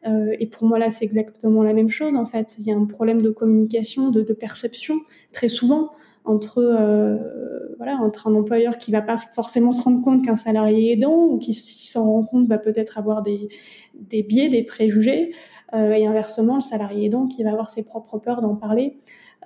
Et 0.07 0.47
pour 0.47 0.69
moi 0.69 0.79
là 0.79 0.89
c'est 0.91 1.05
exactement 1.05 1.65
la 1.65 1.73
même 1.73 1.89
chose 1.89 2.15
en 2.15 2.27
fait. 2.27 2.55
Il 2.61 2.65
y 2.65 2.71
a 2.71 2.77
un 2.77 2.85
problème 2.85 3.23
de 3.23 3.31
communication, 3.31 4.11
de, 4.11 4.23
perception 4.33 5.01
très 5.33 5.49
souvent 5.49 5.91
entre 6.25 6.61
voilà 7.83 7.97
entre 7.97 8.29
un 8.29 8.35
employeur 8.35 8.79
qui 8.79 8.93
va 8.93 9.03
pas 9.03 9.17
forcément 9.17 9.73
se 9.73 9.83
rendre 9.83 10.01
compte 10.03 10.25
qu'un 10.25 10.37
salarié 10.37 10.93
aidant 10.93 11.25
ou 11.25 11.39
qui 11.39 11.53
s'en 11.53 12.05
rend 12.05 12.23
compte 12.23 12.47
va 12.47 12.59
peut-être 12.59 12.97
avoir 12.97 13.23
des 13.23 13.49
des 13.95 14.23
biais, 14.23 14.49
des 14.49 14.63
préjugés 14.63 15.35
euh, 15.75 15.93
et 15.93 16.07
inversement 16.07 16.55
le 16.55 16.61
salarié 16.61 17.07
aidant 17.07 17.27
qui 17.27 17.43
va 17.43 17.51
avoir 17.51 17.71
ses 17.71 17.83
propres 17.83 18.19
peurs 18.19 18.41
d'en 18.41 18.55
parler. 18.55 18.99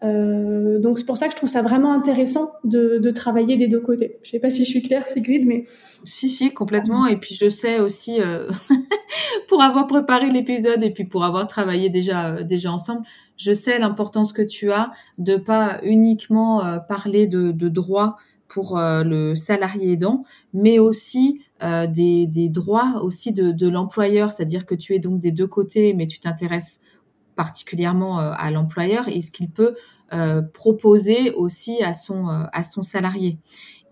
Euh, 0.05 0.78
donc 0.78 0.99
c'est 0.99 1.07
pour 1.07 1.16
ça 1.16 1.28
que 1.28 1.33
je 1.33 1.37
trouve 1.38 1.49
ça 1.49 1.62
vraiment 1.62 1.95
intéressant 1.95 2.50
de, 2.64 2.99
de 2.99 3.11
travailler 3.11 3.57
des 3.57 3.69
deux 3.69 3.81
côtés. 3.81 4.19
Je 4.23 4.33
sais 4.33 4.38
pas 4.38 4.50
si 4.50 4.64
je 4.64 4.69
suis 4.69 4.83
claire, 4.83 5.07
Sigrid, 5.07 5.47
mais 5.47 5.62
si 6.05 6.28
si 6.28 6.52
complètement. 6.52 7.07
Et 7.07 7.16
puis 7.16 7.35
je 7.35 7.49
sais 7.49 7.81
aussi 7.81 8.21
euh, 8.21 8.50
pour 9.49 9.62
avoir 9.62 9.87
préparé 9.87 10.31
l'épisode 10.31 10.85
et 10.85 10.90
puis 10.90 11.05
pour 11.05 11.25
avoir 11.25 11.47
travaillé 11.47 11.88
déjà 11.88 12.43
déjà 12.43 12.71
ensemble, 12.71 13.07
je 13.37 13.52
sais 13.52 13.78
l'importance 13.78 14.33
que 14.33 14.43
tu 14.43 14.73
as 14.73 14.90
de 15.19 15.37
pas 15.37 15.81
uniquement 15.83 16.64
euh, 16.64 16.78
parler 16.78 17.26
de, 17.26 17.52
de 17.52 17.69
droit 17.69 18.16
pour 18.49 18.78
euh, 18.78 19.02
le 19.02 19.35
salarié 19.35 19.93
aidant, 19.93 20.25
mais 20.55 20.78
aussi 20.78 21.43
euh, 21.62 21.87
des, 21.87 22.49
droits 22.49 23.02
aussi 23.02 23.33
de, 23.33 23.50
de 23.52 23.69
l'employeur, 23.69 24.33
c'est-à-dire 24.33 24.66
que 24.66 24.75
tu 24.75 24.95
es 24.95 24.99
donc 24.99 25.21
des 25.21 25.33
deux 25.33 25.49
côtés, 25.49 25.95
mais 25.95 26.07
tu 26.07 26.21
t'intéresses 26.21 26.81
particulièrement 27.35 28.19
à 28.19 28.50
l'employeur 28.50 29.09
et 29.09 29.21
ce 29.21 29.31
qu'il 29.31 29.50
peut 29.50 29.75
proposer 30.55 31.33
aussi 31.33 31.83
à 31.83 31.93
son, 31.93 32.28
à 32.28 32.62
son 32.62 32.83
salarié. 32.83 33.37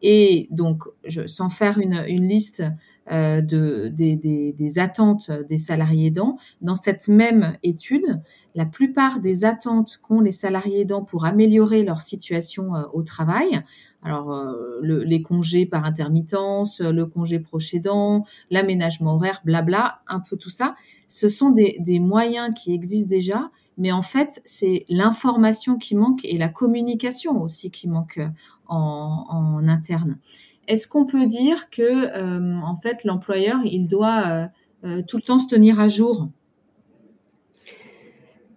Et 0.06 0.48
donc, 0.50 0.82
sans 1.24 1.48
faire 1.48 1.78
une, 1.78 1.98
liste 2.02 2.62
euh, 3.10 3.40
de, 3.40 3.88
des, 3.88 4.78
attentes 4.78 5.30
des 5.48 5.56
salariés 5.56 6.08
aidants, 6.08 6.36
dans 6.60 6.76
cette 6.76 7.08
même 7.08 7.56
étude, 7.62 8.20
la 8.54 8.66
plupart 8.66 9.20
des 9.20 9.46
attentes 9.46 9.98
qu'ont 10.02 10.20
les 10.20 10.30
salariés 10.30 10.82
aidants 10.82 11.02
pour 11.02 11.24
améliorer 11.24 11.84
leur 11.84 12.02
situation 12.02 12.72
au 12.92 13.02
travail, 13.02 13.62
alors 14.04 14.54
les 14.82 15.22
congés 15.22 15.66
par 15.66 15.84
intermittence, 15.84 16.80
le 16.80 17.06
congé 17.06 17.40
proche 17.40 17.74
l'aménagement 18.50 19.14
horaire, 19.14 19.40
blabla, 19.44 20.00
un 20.06 20.20
peu 20.20 20.36
tout 20.36 20.50
ça, 20.50 20.76
ce 21.08 21.26
sont 21.26 21.50
des, 21.50 21.98
moyens 22.00 22.54
qui 22.54 22.74
existent 22.74 23.08
déjà, 23.08 23.50
mais 23.78 23.92
en 23.92 24.02
fait, 24.02 24.42
c'est 24.44 24.84
l'information 24.88 25.78
qui 25.78 25.96
manque 25.96 26.24
et 26.24 26.36
la 26.36 26.48
communication 26.48 27.40
aussi 27.40 27.70
qui 27.70 27.88
manque 27.88 28.20
en, 28.68 29.26
en 29.28 29.68
interne. 29.68 30.18
Est-ce 30.66 30.88
qu'on 30.88 31.04
peut 31.04 31.26
dire 31.26 31.68
que, 31.70 31.82
euh, 31.82 32.60
en 32.62 32.76
fait, 32.76 33.04
l'employeur, 33.04 33.60
il 33.64 33.86
doit 33.86 34.26
euh, 34.26 34.46
euh, 34.84 35.02
tout 35.06 35.16
le 35.16 35.22
temps 35.22 35.38
se 35.38 35.46
tenir 35.46 35.78
à 35.78 35.88
jour? 35.88 36.28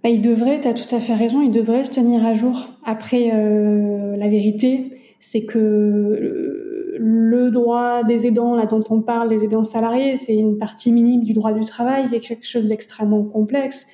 Bah, 0.04 0.10
Il 0.10 0.22
devrait, 0.22 0.62
tu 0.62 0.68
as 0.68 0.74
tout 0.74 0.96
à 0.96 1.00
fait 1.00 1.16
raison, 1.16 1.42
il 1.42 1.52
devrait 1.52 1.84
se 1.84 1.92
tenir 1.92 2.26
à 2.26 2.34
jour. 2.34 2.68
Après, 2.86 3.28
la 3.28 4.28
vérité, 4.30 4.97
c'est 5.20 5.46
que 5.46 6.98
le 7.00 7.50
droit 7.50 8.04
des 8.04 8.28
aidants, 8.28 8.56
là 8.56 8.66
dont 8.66 8.84
on 8.90 9.02
parle, 9.02 9.30
les 9.30 9.44
aidants 9.44 9.64
salariés, 9.64 10.16
c'est 10.16 10.36
une 10.36 10.58
partie 10.58 10.92
minime 10.92 11.24
du 11.24 11.34
droit 11.34 11.54
du 11.54 11.66
travail, 11.66 12.08
c'est 12.10 12.20
quelque 12.20 12.48
chose 12.48 12.66
d'extrêmement 12.68 13.24
complexe 13.24 13.88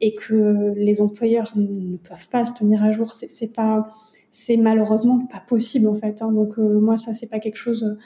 et 0.00 0.14
que 0.14 0.74
les 0.76 1.00
employeurs 1.00 1.52
ne 1.56 1.96
peuvent 1.96 2.28
pas 2.28 2.44
se 2.44 2.52
tenir 2.52 2.82
à 2.82 2.92
jour. 2.92 3.12
C'est 3.12 3.52
pas 3.52 3.90
c'est 4.28 4.56
malheureusement 4.58 5.24
pas 5.30 5.40
possible 5.46 5.88
en 5.88 5.94
fait. 5.94 6.20
Hein. 6.20 6.32
Donc 6.32 6.58
euh, 6.58 6.78
moi 6.78 6.96
ça 6.96 7.14
c'est 7.14 7.28
pas 7.28 7.38
quelque 7.38 7.56
chose, 7.56 7.96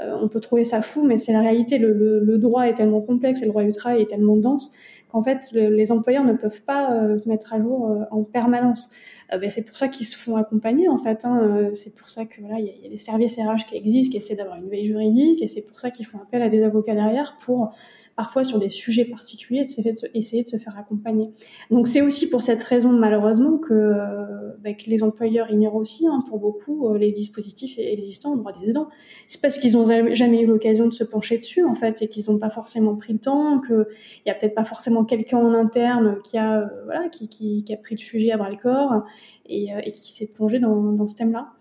euh, 0.00 0.16
on 0.20 0.28
peut 0.28 0.40
trouver 0.40 0.64
ça 0.64 0.82
fou, 0.82 1.04
mais 1.04 1.16
c'est 1.16 1.32
la 1.32 1.40
réalité. 1.40 1.78
Le, 1.78 2.38
droit 2.38 2.68
est 2.68 2.74
tellement 2.74 3.00
complexe 3.00 3.42
et 3.42 3.44
le 3.44 3.50
droit 3.50 3.64
du 3.64 3.72
travail 3.72 4.02
est 4.02 4.06
tellement 4.06 4.36
dense 4.36 4.72
qu'en 5.10 5.22
fait 5.22 5.52
les 5.52 5.92
employeurs 5.92 6.24
ne 6.24 6.32
peuvent 6.32 6.62
pas 6.62 6.92
euh, 6.92 7.18
mettre 7.26 7.52
à 7.52 7.60
jour 7.60 8.06
en 8.10 8.22
permanence. 8.22 8.90
Ben, 9.30 9.48
c'est 9.48 9.62
pour 9.62 9.76
ça 9.76 9.86
qu'ils 9.86 10.06
se 10.06 10.16
font 10.16 10.36
accompagner 10.36 10.88
en 10.88 10.98
fait. 10.98 11.24
Hein. 11.24 11.70
C'est 11.72 11.94
pour 11.94 12.10
ça 12.10 12.24
que 12.24 12.40
voilà 12.40 12.58
il 12.58 12.66
y, 12.66 12.82
y, 12.82 12.86
a 12.86 12.90
des 12.90 12.96
services 12.96 13.36
RH 13.36 13.66
qui 13.68 13.76
existent, 13.76 14.10
qui 14.10 14.16
essaient 14.16 14.34
d'avoir 14.34 14.56
une 14.56 14.68
veille 14.68 14.86
juridique 14.86 15.40
et 15.40 15.46
c'est 15.46 15.62
pour 15.62 15.78
ça 15.78 15.90
qu'ils 15.90 16.06
font 16.06 16.18
appel 16.18 16.42
à 16.42 16.48
des 16.48 16.64
avocats 16.64 16.94
derrière 16.94 17.36
pour 17.44 17.72
parfois 18.20 18.44
sur 18.44 18.58
des 18.58 18.68
sujets 18.68 19.06
particuliers, 19.06 19.64
essayer 20.12 20.42
de 20.42 20.48
se 20.48 20.58
faire 20.58 20.76
accompagner. 20.76 21.30
Donc 21.70 21.88
c'est 21.88 22.02
aussi 22.02 22.28
pour 22.28 22.42
cette 22.42 22.62
raison 22.62 22.90
malheureusement 22.90 23.56
que, 23.56 23.72
euh, 23.72 24.50
bah, 24.62 24.72
les 24.86 25.02
employeurs 25.02 25.50
ignorent 25.50 25.76
aussi 25.76 26.06
hein, 26.06 26.22
pour 26.28 26.38
beaucoup 26.38 26.88
euh, 26.88 26.98
les 26.98 27.12
dispositifs 27.12 27.78
existants 27.78 28.34
au 28.34 28.36
droit 28.36 28.52
des 28.52 28.68
aidants. 28.68 28.88
C'est 29.26 29.40
parce 29.40 29.58
qu'ils 29.58 29.72
n'ont 29.72 29.86
jamais 30.12 30.42
eu 30.42 30.46
l'occasion 30.46 30.84
de 30.84 30.92
se 30.92 31.02
pencher 31.02 31.38
dessus 31.38 31.64
en 31.64 31.72
fait 31.72 32.02
et 32.02 32.08
qu'ils 32.08 32.30
n'ont 32.30 32.38
pas 32.38 32.50
forcément 32.50 32.94
pris 32.94 33.14
le 33.14 33.20
temps, 33.20 33.58
qu'il 33.58 33.86
n'y 34.26 34.30
a 34.30 34.34
peut-être 34.34 34.54
pas 34.54 34.64
forcément 34.64 35.02
quelqu'un 35.04 35.38
en 35.38 35.54
interne 35.54 36.18
qui 36.22 36.36
a, 36.36 36.60
euh, 36.60 36.66
voilà, 36.84 37.08
qui, 37.08 37.64
a 37.72 37.76
pris 37.78 37.94
le 37.94 38.00
sujet 38.00 38.32
à 38.32 38.36
bras 38.36 38.50
le 38.50 38.56
corps 38.56 39.02
et, 39.46 39.70
qui 39.92 40.12
s'est 40.12 40.30
plongé 40.30 40.58
dans 40.58 41.06
ce 41.06 41.16
thème-là. 41.16 41.52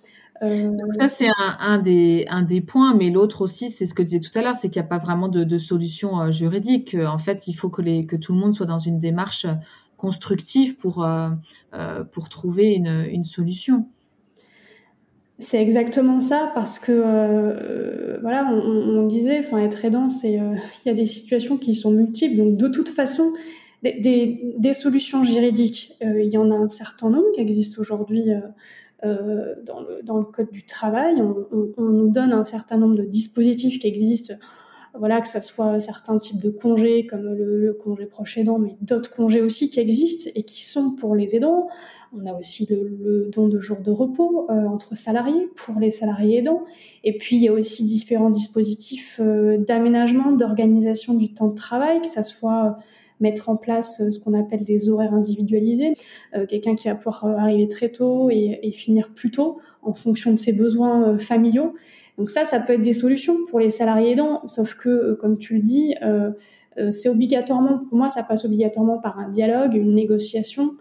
Euh, 0.44 0.70
Donc 0.70 0.94
ça, 0.94 1.08
c'est 1.08 1.28
un, 1.60 1.80
des, 1.80 2.26
un 2.30 2.44
des 2.44 2.62
points, 2.62 2.94
mais 2.94 3.10
l'autre 3.10 3.42
aussi, 3.42 3.70
c'est 3.70 3.86
ce 3.86 3.94
que 3.94 4.02
tu 4.02 4.18
disais 4.18 4.20
tout 4.20 4.38
à 4.38 4.42
l'heure, 4.42 4.56
c'est 4.56 4.70
qu'il 4.70 4.82
n'y 4.82 4.86
a 4.86 4.90
pas 4.90 4.98
vraiment 4.98 5.28
de, 5.28 5.44
de 5.44 5.58
solution 5.58 6.20
euh, 6.20 6.32
juridique. 6.32 6.96
En 6.96 7.18
fait, 7.18 7.48
il 7.48 7.54
faut 7.54 7.70
que, 7.70 7.82
les, 7.82 8.06
que 8.06 8.16
tout 8.16 8.34
le 8.34 8.40
monde 8.40 8.54
soit 8.54 8.66
dans 8.66 8.80
une 8.80 9.00
démarche 9.00 9.46
constructive 9.98 10.78
pour, 10.78 11.04
euh, 11.04 11.30
pour 12.12 12.30
trouver 12.30 12.74
une, 12.74 13.06
une 13.12 13.26
solution. 13.26 13.86
C'est 15.40 15.62
exactement 15.62 16.20
ça, 16.22 16.52
parce 16.54 16.80
que 16.80 18.20
voilà, 18.22 18.50
on, 18.50 19.08
disait, 19.08 19.40
enfin, 19.40 19.60
être 19.60 19.84
aidant, 19.86 20.10
c'est 20.10 20.34
il 20.86 20.88
y 20.88 20.90
a 20.90 20.94
des 20.94 21.06
situations 21.06 21.58
qui 21.58 21.76
sont 21.76 21.92
multiples. 21.92 22.38
Donc, 22.38 22.58
de 22.58 22.68
toute 22.70 22.90
façon, 22.90 23.34
des, 23.84 23.94
des, 23.94 24.56
des 24.58 24.74
solutions 24.74 25.24
juridiques, 25.24 25.98
il 26.02 26.30
y 26.30 26.38
en 26.38 26.52
a 26.52 26.56
un 26.56 26.70
certain 26.70 27.10
nombre 27.10 27.32
qui 27.34 27.42
existent 27.42 27.82
aujourd'hui 27.82 28.24
euh, 29.06 29.56
dans, 29.66 30.18
le, 30.18 30.26
code 30.26 30.52
du 30.52 30.66
travail. 30.66 31.22
On, 31.22 31.82
nous 31.84 32.10
donne 32.10 32.34
un 32.34 32.44
certain 32.44 32.78
nombre 32.78 32.96
de 32.96 33.04
dispositifs 33.04 33.80
qui 33.80 33.88
existent, 33.88 34.34
voilà, 34.94 35.22
que 35.22 35.28
ce 35.28 35.42
soit 35.42 35.80
certains 35.80 36.18
types 36.18 36.42
de 36.42 36.50
congés 36.50 37.06
comme 37.06 37.22
le, 37.22 37.78
congé 37.82 38.06
proche 38.06 38.38
aidant, 38.38 38.60
mais 38.60 38.76
d'autres 38.82 39.14
congés 39.14 39.42
aussi 39.42 39.70
qui 39.70 39.80
existent 39.80 40.30
et 40.36 40.44
qui 40.44 40.66
sont 40.66 40.96
pour 40.96 41.16
les 41.16 41.36
aidants. 41.36 41.68
On 42.12 42.26
a 42.26 42.34
aussi 42.34 42.68
le, 42.70 42.90
le 43.02 43.30
don 43.30 43.48
de 43.48 43.60
jours 43.60 43.82
de 43.82 43.92
repos 43.92 44.48
euh, 44.50 44.66
entre 44.66 44.98
salariés 44.98 45.48
pour 45.56 45.80
les 45.80 45.92
salariés 45.92 46.40
aidants. 46.40 46.64
Et 47.04 47.18
puis 47.18 47.36
il 47.36 47.44
y 47.44 47.48
a 47.48 47.54
aussi 47.54 47.86
différents 47.86 48.32
dispositifs 48.32 49.20
euh, 49.22 49.58
d'aménagement, 49.60 50.32
d'organisation 50.32 51.14
du 51.14 51.34
temps 51.34 51.48
de 51.48 51.56
travail, 51.56 52.02
que 52.02 52.08
ce 52.08 52.24
soit 52.24 52.80
mettre 53.20 53.50
en 53.50 53.56
place 53.56 54.02
euh, 54.02 54.12
ce 54.12 54.20
qu'on 54.20 54.34
appelle 54.34 54.64
des 54.64 54.90
horaires 54.90 55.14
individualisés, 55.14 55.94
euh, 56.36 56.46
quelqu'un 56.46 56.76
qui 56.76 56.88
va 56.88 56.96
pouvoir 56.96 57.26
euh, 57.26 57.36
arriver 57.38 57.68
très 57.68 57.90
tôt 57.90 58.30
et, 58.30 58.60
et, 58.64 58.72
finir 58.72 59.12
plus 59.14 59.32
tôt 59.32 59.60
en 59.82 59.94
fonction 59.94 60.32
de 60.32 60.38
ses 60.38 60.54
besoins 60.54 61.18
familiaux. 61.18 61.74
Donc 62.18 62.30
ça, 62.30 62.46
ça 62.46 62.60
peut 62.60 62.74
être 62.74 62.82
des 62.82 62.94
solutions 62.94 63.38
pour 63.50 63.60
les 63.60 63.70
salariés 63.70 64.12
aidants, 64.12 64.42
sauf 64.48 64.76
que, 64.76 65.14
comme 65.14 65.38
tu 65.38 65.56
le 65.56 65.62
dis, 65.62 65.96
c'est 66.92 67.08
obligatoirement, 67.08 67.80
pour 67.88 67.98
moi, 67.98 68.10
ça 68.10 68.24
passe 68.24 68.44
obligatoirement 68.44 68.98
par 68.98 69.18
un 69.18 69.30
dialogue, 69.30 69.76
une 69.76 69.96
négociation, 69.96 70.76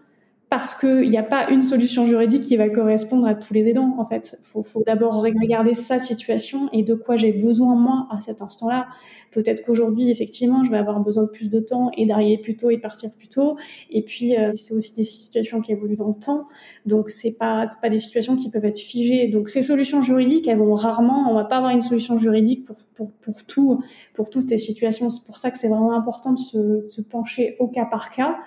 parce 0.49 0.73
qu'il 0.73 1.09
n'y 1.11 1.17
a 1.17 1.23
pas 1.23 1.51
une 1.51 1.61
solution 1.61 2.07
juridique 2.07 2.41
qui 2.41 2.57
va 2.57 2.69
correspondre 2.69 3.27
à 3.27 3.35
tous 3.35 3.53
les 3.53 3.67
aidants. 3.67 3.95
En 3.99 4.05
fait, 4.05 4.39
faut, 4.41 4.63
faut 4.63 4.81
d'abord 4.83 5.21
regarder 5.21 5.75
sa 5.75 5.99
situation 5.99 6.69
et 6.73 6.81
de 6.81 6.95
quoi 6.95 7.17
j'ai 7.17 7.31
besoin 7.31 7.75
moi 7.75 8.07
à 8.09 8.19
cet 8.19 8.41
instant-là. 8.41 8.87
Peut-être 9.31 9.63
qu'aujourd'hui, 9.63 10.09
effectivement, 10.09 10.63
je 10.63 10.71
vais 10.71 10.77
avoir 10.77 10.99
besoin 11.01 11.23
de 11.23 11.29
plus 11.29 11.51
de 11.51 11.59
temps 11.59 11.91
et 11.95 12.07
d'arriver 12.07 12.39
plus 12.39 12.57
tôt 12.57 12.71
et 12.71 12.77
de 12.77 12.81
partir 12.81 13.11
plus 13.11 13.27
tôt. 13.27 13.57
Et 13.91 14.01
puis, 14.01 14.35
euh, 14.35 14.51
c'est 14.55 14.73
aussi 14.73 14.95
des 14.95 15.03
situations 15.03 15.61
qui 15.61 15.71
évoluent 15.71 15.97
dans 15.97 16.07
le 16.07 16.19
temps. 16.19 16.47
Donc, 16.87 17.11
c'est 17.11 17.37
pas 17.37 17.67
c'est 17.67 17.79
pas 17.79 17.89
des 17.89 17.99
situations 17.99 18.35
qui 18.35 18.49
peuvent 18.49 18.65
être 18.65 18.79
figées. 18.79 19.27
Donc, 19.27 19.49
ces 19.49 19.61
solutions 19.61 20.01
juridiques, 20.01 20.47
elles 20.47 20.57
vont 20.57 20.73
rarement. 20.73 21.29
On 21.29 21.35
va 21.35 21.45
pas 21.45 21.57
avoir 21.57 21.71
une 21.71 21.83
solution 21.83 22.17
juridique 22.17 22.65
pour 22.65 22.77
pour 22.95 23.11
pour 23.11 23.43
tout 23.43 23.83
pour 24.15 24.31
toutes 24.31 24.49
les 24.49 24.57
situations. 24.57 25.11
C'est 25.11 25.27
pour 25.27 25.37
ça 25.37 25.51
que 25.51 25.59
c'est 25.59 25.69
vraiment 25.69 25.93
important 25.93 26.33
de 26.33 26.39
se, 26.39 26.57
de 26.57 26.87
se 26.87 27.01
pencher 27.01 27.55
au 27.59 27.67
cas 27.67 27.85
par 27.85 28.09
cas 28.09 28.39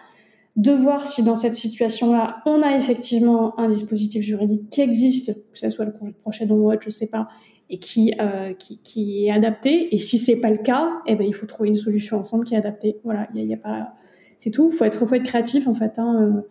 de 0.57 0.73
voir 0.73 1.11
si 1.11 1.23
dans 1.23 1.37
cette 1.37 1.57
situation-là, 1.57 2.43
on 2.45 2.63
a 2.63 2.77
effectivement 2.77 3.59
un 3.59 3.69
dispositif 3.69 4.23
juridique 4.23 4.69
qui 4.71 4.83
existe, 4.83 5.35
que 5.53 5.59
ce 5.59 5.71
soit 5.71 5.87
le 5.87 5.93
congé 5.93 6.13
de 6.13 6.17
proche 6.19 6.43
aidant 6.43 6.57
ou 6.57 6.71
autre, 6.71 6.83
je 6.85 6.91
sais 6.91 7.09
pas, 7.09 7.29
et 7.71 7.79
qui, 7.79 8.13
euh, 8.21 8.53
qui, 8.53 8.79
qui, 8.83 9.27
est 9.27 9.31
adapté. 9.31 9.95
Et 9.95 9.99
si 9.99 10.19
c'est 10.19 10.41
pas 10.41 10.51
le 10.51 10.59
cas, 10.59 10.91
eh 11.07 11.15
ben, 11.15 11.27
il 11.27 11.35
faut 11.35 11.47
trouver 11.47 11.71
une 11.71 11.77
solution 11.77 12.19
ensemble 12.19 12.45
qui 12.45 12.55
est 12.55 12.59
adaptée. 12.59 12.99
Voilà, 13.03 13.29
il 13.35 13.43
y, 13.43 13.47
y 13.47 13.55
a, 13.55 13.57
pas, 13.57 13.95
c'est 14.37 14.51
tout. 14.51 14.71
Faut 14.71 14.85
être, 14.85 15.07
faut 15.07 15.15
être 15.15 15.25
créatif 15.25 15.67
en 15.67 15.75
fait. 15.75 15.99
Hein, 15.99 16.45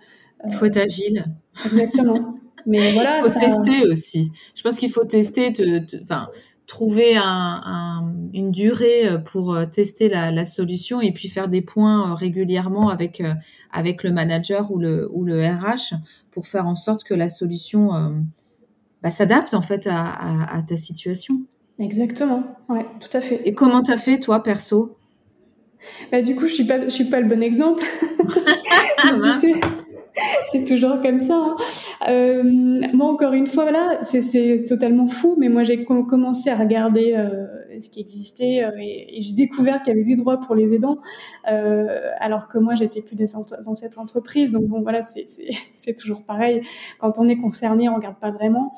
euh, 0.46 0.52
faut 0.52 0.66
être 0.66 0.78
agile. 0.78 1.26
Exactement. 1.66 2.40
Mais 2.66 2.94
voilà. 2.94 3.20
Il 3.20 3.24
faut 3.30 3.40
tester 3.40 3.86
aussi. 3.88 4.32
Je 4.56 4.64
pense 4.64 4.80
qu'il 4.80 4.92
faut 4.92 5.06
tester. 5.06 5.54
Enfin, 6.02 6.30
trouver 6.72 7.18
une 8.34 8.52
durée 8.52 9.06
euh, 9.06 9.18
pour 9.18 9.54
euh, 9.54 9.66
tester 9.66 10.08
la, 10.08 10.46
solution 10.46 11.02
et 11.02 11.12
puis 11.12 11.28
faire 11.28 11.50
des 11.50 11.62
points 11.62 12.12
euh, 12.12 12.14
régulièrement 12.14 12.88
avec, 12.88 13.22
avec 13.72 14.04
le 14.04 14.12
manager 14.14 14.72
ou 14.72 14.80
le, 14.80 15.10
ou 15.12 15.26
le 15.26 15.46
RH 15.46 15.96
pour 16.32 16.48
faire 16.48 16.66
en 16.68 16.78
sorte 16.78 17.04
que 17.04 17.14
la 17.14 17.28
solution 17.28 17.90
bah, 19.04 19.10
s'adapte 19.10 19.54
en 19.54 19.62
fait 19.62 19.86
à, 19.92 20.64
ta 20.66 20.78
situation. 20.78 21.42
Exactement, 21.78 22.44
ouais, 22.70 22.86
tout 23.02 23.18
à 23.18 23.20
fait. 23.20 23.42
Et 23.44 23.54
comment 23.54 23.84
tu 23.84 23.92
as 23.92 23.98
fait 23.98 24.20
toi 24.20 24.42
perso? 24.42 24.96
Bah, 26.10 26.22
Du 26.22 26.36
coup, 26.36 26.48
je 26.48 26.54
suis 26.54 26.64
pas, 26.64 26.84
je 26.84 26.90
suis 26.90 27.10
pas 27.10 27.20
le 27.20 27.28
bon 27.28 27.44
exemple. 27.44 27.84
c'est 30.52 30.66
toujours 30.66 31.02
comme 31.02 31.20
ça. 31.20 31.36
Hein. 31.36 31.56
Euh, 32.08 32.44
moi, 32.94 33.08
encore 33.08 33.34
une 33.34 33.48
fois, 33.48 33.64
voilà, 33.64 34.00
c'est 34.02 34.66
totalement 34.68 35.08
fou, 35.08 35.36
mais 35.38 35.50
moi, 35.50 35.64
j'ai 35.64 35.84
commencé 35.84 36.50
à 36.50 36.56
regarder 36.56 37.14
euh, 37.16 37.46
ce 37.80 37.90
qui 37.90 38.02
existait 38.02 38.64
euh, 38.64 38.72
et, 38.80 39.22
j'ai 39.22 39.34
découvert 39.34 39.82
qu'il 39.82 39.94
y 39.94 39.96
avait 39.96 40.04
des 40.04 40.16
droits 40.16 40.40
pour 40.40 40.56
les 40.56 40.74
aidants, 40.74 41.00
euh, 41.50 42.10
alors 42.20 42.48
que 42.48 42.58
moi, 42.58 42.76
j'étais 42.76 43.02
plus 43.02 43.16
dans 43.16 43.76
cette 43.76 43.98
entreprise. 43.98 44.52
Donc, 44.52 44.66
bon, 44.66 44.82
voilà, 44.82 45.02
c'est 45.74 45.94
toujours 45.94 46.24
pareil. 46.24 46.62
Quand 47.00 47.20
on 47.20 47.28
est 47.30 47.38
concerné, 47.38 47.90
on 47.90 47.96
regarde 47.96 48.18
pas 48.18 48.32
vraiment. 48.32 48.74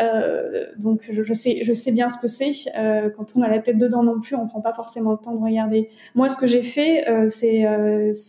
Euh, 0.00 0.66
donc, 0.78 1.08
je, 1.10 1.32
sais, 1.32 1.92
bien 1.92 2.08
ce 2.08 2.18
que 2.18 2.28
c'est. 2.28 2.52
Euh, 2.76 3.10
quand 3.10 3.34
on 3.36 3.42
a 3.42 3.48
la 3.48 3.58
tête 3.60 3.78
dedans 3.78 4.02
non 4.02 4.20
plus, 4.20 4.36
on 4.36 4.46
prend 4.46 4.60
pas 4.60 4.72
forcément 4.72 5.12
le 5.12 5.18
temps 5.18 5.34
de 5.34 5.42
regarder. 5.42 5.90
Moi, 6.14 6.28
ce 6.28 6.36
que 6.36 6.46
j'ai 6.46 6.62
fait, 6.62 7.04
c'est 7.28 7.66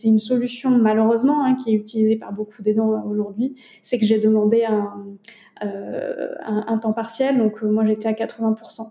une 0.04 0.18
solution, 0.18 0.70
malheureusement, 0.70 1.44
hein, 1.44 1.54
qui 1.54 1.70
est 1.70 1.74
utilisée 1.74 2.16
par 2.16 2.32
beaucoup 2.32 2.62
d'aidants 2.62 3.04
aujourd'hui, 3.08 3.56
c'est 3.82 3.98
que 3.98 4.04
j'ai 4.04 4.18
demandé 4.18 4.64
un, 4.64 5.06
temps 6.78 6.92
partiel. 6.92 7.38
Donc, 7.38 7.62
moi, 7.62 7.84
j'étais 7.84 8.08
à 8.08 8.12
80%. 8.12 8.88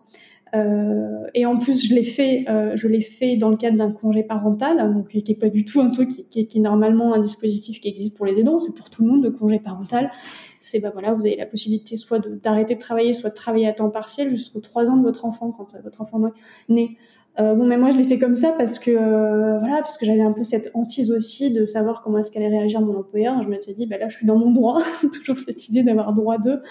Euh, 0.56 1.26
et 1.34 1.46
en 1.46 1.58
plus, 1.58 1.88
je 1.88 1.94
l'ai 1.94 2.04
fait, 2.04 2.46
euh, 2.50 2.76
fait 3.02 3.38
dans 3.38 3.50
le 3.50 3.58
cadre 3.58 3.78
d'un 3.78 3.92
congé 3.92 4.24
parental, 4.24 4.94
donc 4.94 5.10
qui 5.10 5.24
n'est 5.28 5.36
pas 5.36 5.50
du 5.50 5.66
tout 5.66 5.80
un 5.80 5.90
truc 5.90 6.10
qui, 6.10 6.40
est 6.40 6.60
normalement 6.60 7.14
un 7.14 7.20
dispositif 7.20 7.80
qui 7.80 7.88
existe 7.88 8.16
pour 8.16 8.26
les 8.26 8.40
aidants, 8.40 8.58
c'est 8.58 8.74
pour 8.74 8.90
tout 8.90 9.04
le 9.04 9.10
monde 9.10 9.24
le 9.24 9.32
congé 9.32 9.60
parental. 9.60 10.12
C'est 10.60 10.80
bah 10.80 10.90
voilà, 10.92 11.14
vous 11.14 11.26
avez 11.26 11.36
la 11.36 11.46
possibilité 11.46 11.96
soit 11.96 12.20
d'arrêter 12.20 12.76
de, 12.76 12.80
travailler, 12.80 13.14
soit 13.14 13.30
de 13.30 13.36
travailler 13.36 13.68
à 13.68 13.74
temps 13.74 13.90
partiel 13.90 14.30
jusqu'aux 14.30 14.60
trois 14.60 14.90
ans 14.90 14.98
de 14.98 15.04
votre 15.04 15.26
enfant 15.26 15.52
quand 15.52 15.74
votre 15.84 16.02
enfant 16.02 16.28
est 16.28 16.32
né. 16.74 16.98
Euh, 17.40 17.56
bon, 17.56 17.66
mais 17.66 17.78
moi, 17.78 17.92
je 17.92 17.98
l'ai 17.98 18.04
fait 18.04 18.20
comme 18.20 18.36
ça 18.36 18.52
parce 18.52 18.80
que, 18.80 18.92
euh, 18.92 19.60
voilà, 19.60 19.82
que 19.82 20.06
j'avais 20.06 20.22
un 20.22 20.34
peu 20.34 20.44
cette 20.44 20.72
hantise 20.74 21.12
aussi 21.12 21.52
de 21.52 21.66
savoir 21.66 22.02
comment 22.02 22.18
est-ce 22.18 22.32
qu'allait 22.32 22.50
réagir 22.50 22.82
mon 22.82 22.98
employeur. 22.98 23.42
Je 23.42 23.48
m'étais 23.48 23.74
dit, 23.74 23.86
bah, 23.86 23.98
là, 23.98 24.10
je 24.10 24.16
suis 24.18 24.26
dans 24.26 24.38
mon 24.38 24.52
droit. 24.52 24.80
Toujours 25.14 25.38
cette 25.38 25.70
idée 25.70 25.84
d'avoir 25.84 26.14
droit 26.14 26.38
d'eux. 26.38 26.62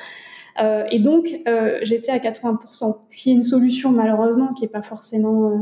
Euh, 0.61 0.85
et 0.91 0.99
donc, 0.99 1.41
euh, 1.47 1.79
j'étais 1.83 2.11
à 2.11 2.19
80%, 2.19 3.01
ce 3.09 3.17
qui 3.17 3.31
est 3.31 3.33
une 3.33 3.43
solution, 3.43 3.91
malheureusement, 3.91 4.53
qui 4.55 4.65
est 4.65 4.69
pas 4.69 4.83
forcément... 4.83 5.51
Euh, 5.51 5.59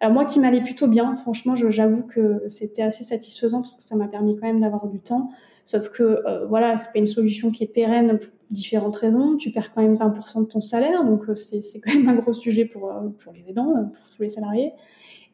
alors 0.00 0.12
moi 0.12 0.26
qui 0.26 0.40
m'allait 0.40 0.62
plutôt 0.62 0.88
bien, 0.88 1.14
franchement, 1.14 1.54
j'avoue 1.54 2.06
que 2.06 2.42
c'était 2.48 2.82
assez 2.82 3.02
satisfaisant 3.02 3.60
parce 3.62 3.74
que 3.76 3.82
ça 3.82 3.96
m'a 3.96 4.08
permis 4.08 4.36
quand 4.36 4.46
même 4.46 4.60
d'avoir 4.60 4.88
du 4.88 5.00
temps. 5.00 5.30
Sauf 5.64 5.88
que 5.88 6.02
euh, 6.02 6.44
voilà, 6.46 6.76
c'est 6.76 6.92
pas 6.92 6.98
une 6.98 7.06
solution 7.06 7.50
qui 7.50 7.64
est 7.64 7.66
pérenne 7.66 8.18
pour 8.18 8.30
différentes 8.50 8.94
raisons. 8.96 9.36
Tu 9.36 9.50
perds 9.50 9.72
quand 9.72 9.80
même 9.80 9.96
20% 9.96 10.40
de 10.40 10.44
ton 10.44 10.60
salaire, 10.60 11.02
donc 11.04 11.24
c'est 11.34 11.80
quand 11.80 11.94
même 11.94 12.08
un 12.10 12.14
gros 12.14 12.34
sujet 12.34 12.66
pour, 12.66 12.92
pour 13.24 13.32
les 13.32 13.48
aidants, 13.48 13.72
pour 13.72 14.10
tous 14.14 14.22
les 14.22 14.28
salariés. 14.28 14.72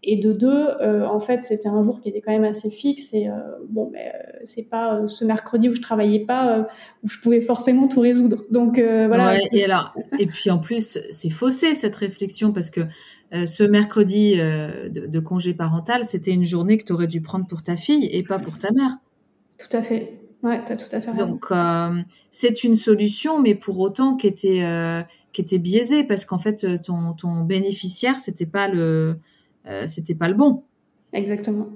Et 0.05 0.17
de 0.17 0.33
deux, 0.33 0.67
euh, 0.81 1.07
en 1.07 1.21
fait, 1.21 1.45
c'était 1.45 1.69
un 1.69 1.85
jour 1.85 2.01
qui 2.01 2.09
était 2.09 2.21
quand 2.21 2.33
même 2.33 2.45
assez 2.45 2.71
fixe. 2.71 3.13
Et 3.13 3.29
euh, 3.29 3.35
bon, 3.69 3.91
mais 3.93 4.13
euh, 4.13 4.41
c'est 4.43 4.69
pas 4.69 5.07
ce 5.07 5.25
mercredi 5.25 5.69
où 5.69 5.75
je 5.75 5.81
travaillais 5.81 6.27
pas 6.27 6.67
où 7.05 7.09
je 7.09 7.19
pouvais 7.21 7.41
forcément 7.41 7.87
tout 7.87 8.01
résoudre. 8.01 8.43
Donc 8.51 8.79
voilà. 8.79 9.35
Ouais, 9.35 9.41
et 9.53 9.65
alors, 9.65 9.95
et 10.19 10.27
puis 10.27 10.51
en 10.51 10.59
plus, 10.59 10.99
c'est 11.11 11.31
faussé 11.31 11.75
cette 11.75 11.95
réflexion 11.95 12.53
parce 12.53 12.71
que 12.71 12.81
ce 13.33 13.63
mercredi 13.63 14.37
de, 14.37 15.07
de, 15.07 15.21
congé 15.21 15.55
parental, 15.55 16.05
c'était 16.05 16.33
une 16.33 16.45
journée 16.45 16.79
que 16.79 16.85
tu 16.85 16.93
aurais 16.93 17.07
dû 17.07 17.21
prendre 17.21 17.47
pour 17.47 17.63
ta 17.63 17.77
fille 17.77 18.09
et 18.11 18.25
pas 18.25 18.39
pour 18.39 18.59
ta 18.59 18.73
mère. 18.73 18.99
Tout 19.57 19.75
à 19.77 19.83
fait. 19.83 20.19
Ouais, 20.43 20.61
tu 20.67 20.73
as 20.73 20.77
tout 20.77 20.97
à 20.97 21.01
fait 21.01 21.13
raison. 21.13 21.27
Donc, 21.27 21.47
c'est 22.33 22.65
une 22.65 22.75
solution, 22.75 23.41
mais 23.41 23.55
pour 23.55 23.79
autant 23.79 24.17
qui 24.17 24.27
était, 24.27 25.05
qui 25.33 25.43
était 25.43 25.61
biaisée, 25.61 26.03
parce 26.03 26.25
qu'en 26.25 26.39
fait, 26.39 26.83
ton, 26.83 27.13
ton 27.13 27.43
bénéficiaire, 27.43 28.17
c'était 28.17 28.47
pas 28.47 28.67
le, 28.67 29.17
c'était 29.87 30.15
pas 30.15 30.29
le 30.29 30.35
bon. 30.35 30.65
Exactement. 31.13 31.69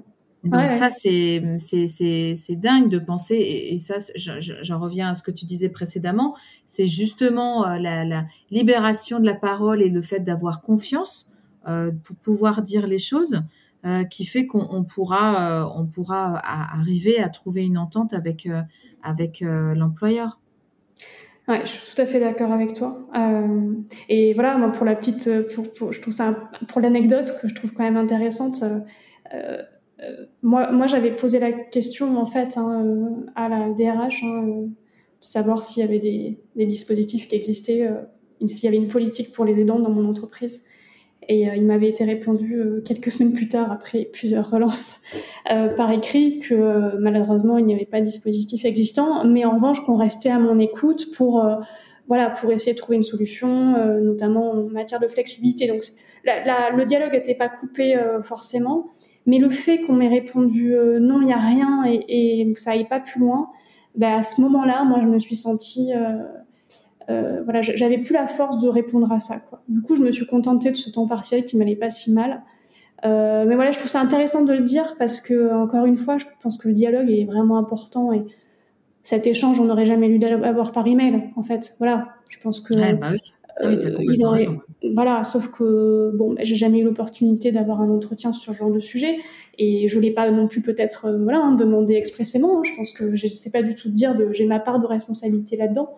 Donc 0.43 0.61
ouais, 0.61 0.69
ça, 0.69 0.87
ouais. 0.87 1.57
c'est 1.57 2.55
dingue 2.55 2.89
de 2.89 2.99
penser, 2.99 3.35
et, 3.35 3.73
et 3.73 3.77
ça, 3.77 3.95
j'en 4.15 4.79
reviens 4.79 5.09
à 5.09 5.13
ce 5.13 5.23
que 5.23 5.31
tu 5.31 5.45
disais 5.45 5.69
précédemment, 5.69 6.35
c'est 6.63 6.87
justement 6.87 7.67
euh, 7.67 7.79
la, 7.79 8.05
la, 8.05 8.25
libération 8.51 9.19
de 9.19 9.25
la 9.25 9.33
parole 9.33 9.81
et 9.81 9.89
le 9.89 10.01
fait 10.01 10.19
d'avoir 10.19 10.61
confiance 10.61 11.27
euh, 11.67 11.91
pour 12.03 12.15
pouvoir 12.17 12.61
dire 12.61 12.87
les 12.87 12.99
choses. 12.99 13.41
Euh, 13.85 14.03
qui 14.03 14.25
fait 14.25 14.47
qu'on 14.47 14.83
pourra, 14.83 15.61
euh, 15.61 15.71
on 15.75 15.85
pourra 15.85 16.35
arriver 16.35 17.19
à 17.19 17.29
trouver 17.29 17.63
une 17.63 17.77
entente 17.77 18.11
avec, 18.11 18.47
euh, 18.47 18.61
avec 19.03 19.41
l'employeur. 19.41 20.41
Ouais, 21.47 21.61
je 21.61 21.67
suis 21.67 21.95
tout 21.95 22.01
à 22.01 22.05
fait 22.05 22.19
d'accord 22.19 22.51
avec 22.51 22.73
toi. 22.73 23.01
Euh, 23.15 23.73
et 24.09 24.33
voilà, 24.33 24.57
moi, 24.57 24.71
pour 24.71 24.85
la 24.85 24.95
petite, 24.95 25.29
pour, 25.55 25.71
pour 25.73 25.93
je 25.93 26.01
trouve 26.01 26.13
ça, 26.13 26.49
pour 26.67 26.81
l'anecdote 26.81 27.35
que 27.41 27.47
je 27.47 27.55
trouve 27.55 27.71
quand 27.73 27.83
même 27.83 27.95
intéressante. 27.95 28.63
Euh, 29.33 29.61
moi, 30.43 30.71
moi, 30.71 30.87
j'avais 30.87 31.15
posé 31.15 31.39
la 31.39 31.51
question 31.51 32.17
en 32.17 32.25
fait 32.25 32.57
hein, 32.57 33.25
à 33.35 33.47
la 33.47 33.69
DRH, 33.69 34.23
hein, 34.23 34.43
de 34.43 34.69
savoir 35.21 35.63
s'il 35.63 35.83
y 35.83 35.87
avait 35.87 35.99
des, 35.99 36.65
dispositifs 36.65 37.27
qui 37.27 37.35
existaient, 37.35 37.89
s'il 38.45 38.65
y 38.65 38.67
avait 38.67 38.77
une 38.77 38.89
politique 38.89 39.31
pour 39.31 39.45
les 39.45 39.61
aidants 39.61 39.79
dans 39.79 39.89
mon 39.89 40.07
entreprise. 40.07 40.63
Et 41.29 41.49
euh, 41.49 41.55
il 41.55 41.65
m'avait 41.65 41.89
été 41.89 42.03
répondu 42.03 42.55
euh, 42.55 42.81
quelques 42.85 43.11
semaines 43.11 43.33
plus 43.33 43.49
tard, 43.49 43.71
après 43.71 44.05
plusieurs 44.05 44.49
relances 44.49 44.99
euh, 45.51 45.69
par 45.75 45.91
écrit, 45.91 46.39
que 46.39 46.53
euh, 46.53 46.91
malheureusement 46.99 47.57
il 47.57 47.65
n'y 47.65 47.73
avait 47.73 47.85
pas 47.85 47.99
de 47.99 48.05
dispositif 48.05 48.63
existant, 48.63 49.25
mais 49.25 49.43
en 49.43 49.51
revanche 49.51 49.83
qu'on 49.85 49.97
restait 49.97 50.29
à 50.29 50.39
mon 50.39 50.57
écoute 50.59 51.11
pour 51.15 51.43
euh, 51.43 51.55
voilà 52.07 52.29
pour 52.29 52.49
essayer 52.51 52.71
de 52.73 52.77
trouver 52.77 52.95
une 52.95 53.03
solution, 53.03 53.75
euh, 53.75 53.99
notamment 53.99 54.51
en 54.51 54.63
matière 54.69 55.01
de 55.01 55.07
flexibilité. 55.07 55.67
Donc 55.67 55.81
la, 56.23 56.45
la, 56.45 56.69
le 56.69 56.85
dialogue 56.85 57.11
n'était 57.11 57.35
pas 57.35 57.49
coupé 57.49 57.99
forcément, 58.23 58.91
mais 59.25 59.39
le 59.39 59.49
fait 59.49 59.79
qu'on 59.81 59.93
m'ait 59.93 60.07
répondu 60.07 60.73
non, 61.01 61.19
il 61.21 61.25
n'y 61.27 61.33
a 61.33 61.37
rien 61.39 61.83
et, 61.85 62.49
que 62.53 62.59
ça 62.59 62.71
aille 62.71 62.87
pas 62.87 63.01
plus 63.01 63.19
loin, 63.19 63.49
ben 63.95 64.19
à 64.19 64.23
ce 64.23 64.39
moment-là, 64.39 64.85
moi 64.85 64.99
je 65.01 65.07
me 65.07 65.19
suis 65.19 65.35
sentie 65.35 65.91
euh, 67.09 67.41
voilà, 67.43 67.61
j'avais 67.61 67.97
plus 67.99 68.13
la 68.13 68.27
force 68.27 68.59
de 68.59 68.67
répondre 68.67 69.11
à 69.11 69.19
ça. 69.19 69.39
Quoi. 69.39 69.61
Du 69.69 69.81
coup, 69.81 69.95
je 69.95 70.01
me 70.01 70.11
suis 70.11 70.25
contentée 70.25 70.71
de 70.71 70.75
ce 70.75 70.89
temps 70.89 71.07
partiel 71.07 71.45
qui 71.45 71.57
m'allait 71.57 71.75
pas 71.75 71.89
si 71.89 72.11
mal. 72.11 72.41
Euh, 73.05 73.45
mais 73.47 73.55
voilà, 73.55 73.71
je 73.71 73.77
trouve 73.77 73.89
ça 73.89 74.01
intéressant 74.01 74.43
de 74.43 74.51
le 74.51 74.61
dire 74.61 74.95
parce 74.97 75.21
que, 75.21 75.53
encore 75.53 75.85
une 75.85 75.97
fois, 75.97 76.17
je 76.17 76.25
pense 76.41 76.57
que 76.57 76.67
le 76.67 76.73
dialogue 76.73 77.09
est 77.09 77.25
vraiment 77.25 77.57
important 77.57 78.11
et 78.11 78.23
cet 79.03 79.25
échange, 79.25 79.59
on 79.59 79.65
n'aurait 79.65 79.85
jamais 79.85 80.09
dû 80.09 80.17
l'avoir 80.17 80.73
par 80.73 80.85
email, 80.85 81.31
en 81.37 81.43
fait. 81.43 81.75
Voilà, 81.77 82.09
je 82.29 82.39
pense 82.39 82.59
que. 82.59 82.77
Ouais, 82.77 82.93
bah 82.95 83.09
oui. 83.13 83.19
Ah 83.59 83.69
oui, 83.69 83.77
il 84.13 84.25
aurait... 84.25 84.47
Voilà, 84.93 85.23
sauf 85.23 85.49
que 85.49 86.11
bon, 86.13 86.35
j'ai 86.39 86.55
jamais 86.55 86.79
eu 86.79 86.83
l'opportunité 86.83 87.51
d'avoir 87.51 87.81
un 87.81 87.89
entretien 87.89 88.31
sur 88.31 88.53
ce 88.53 88.57
genre 88.57 88.71
de 88.71 88.79
sujet 88.79 89.17
et 89.57 89.87
je 89.87 89.99
l'ai 89.99 90.11
pas 90.11 90.29
non 90.29 90.45
plus 90.45 90.61
peut-être 90.61 91.05
euh, 91.05 91.17
voilà 91.23 91.39
hein, 91.39 91.55
demandé 91.55 91.95
expressément. 91.95 92.59
Hein. 92.59 92.61
Je 92.63 92.75
pense 92.75 92.91
que 92.91 93.15
je 93.15 93.27
sais 93.27 93.49
pas 93.49 93.63
du 93.63 93.73
tout 93.73 93.89
dire 93.89 94.15
de 94.15 94.31
j'ai 94.31 94.45
ma 94.45 94.59
part 94.59 94.79
de 94.79 94.85
responsabilité 94.85 95.57
là-dedans. 95.57 95.89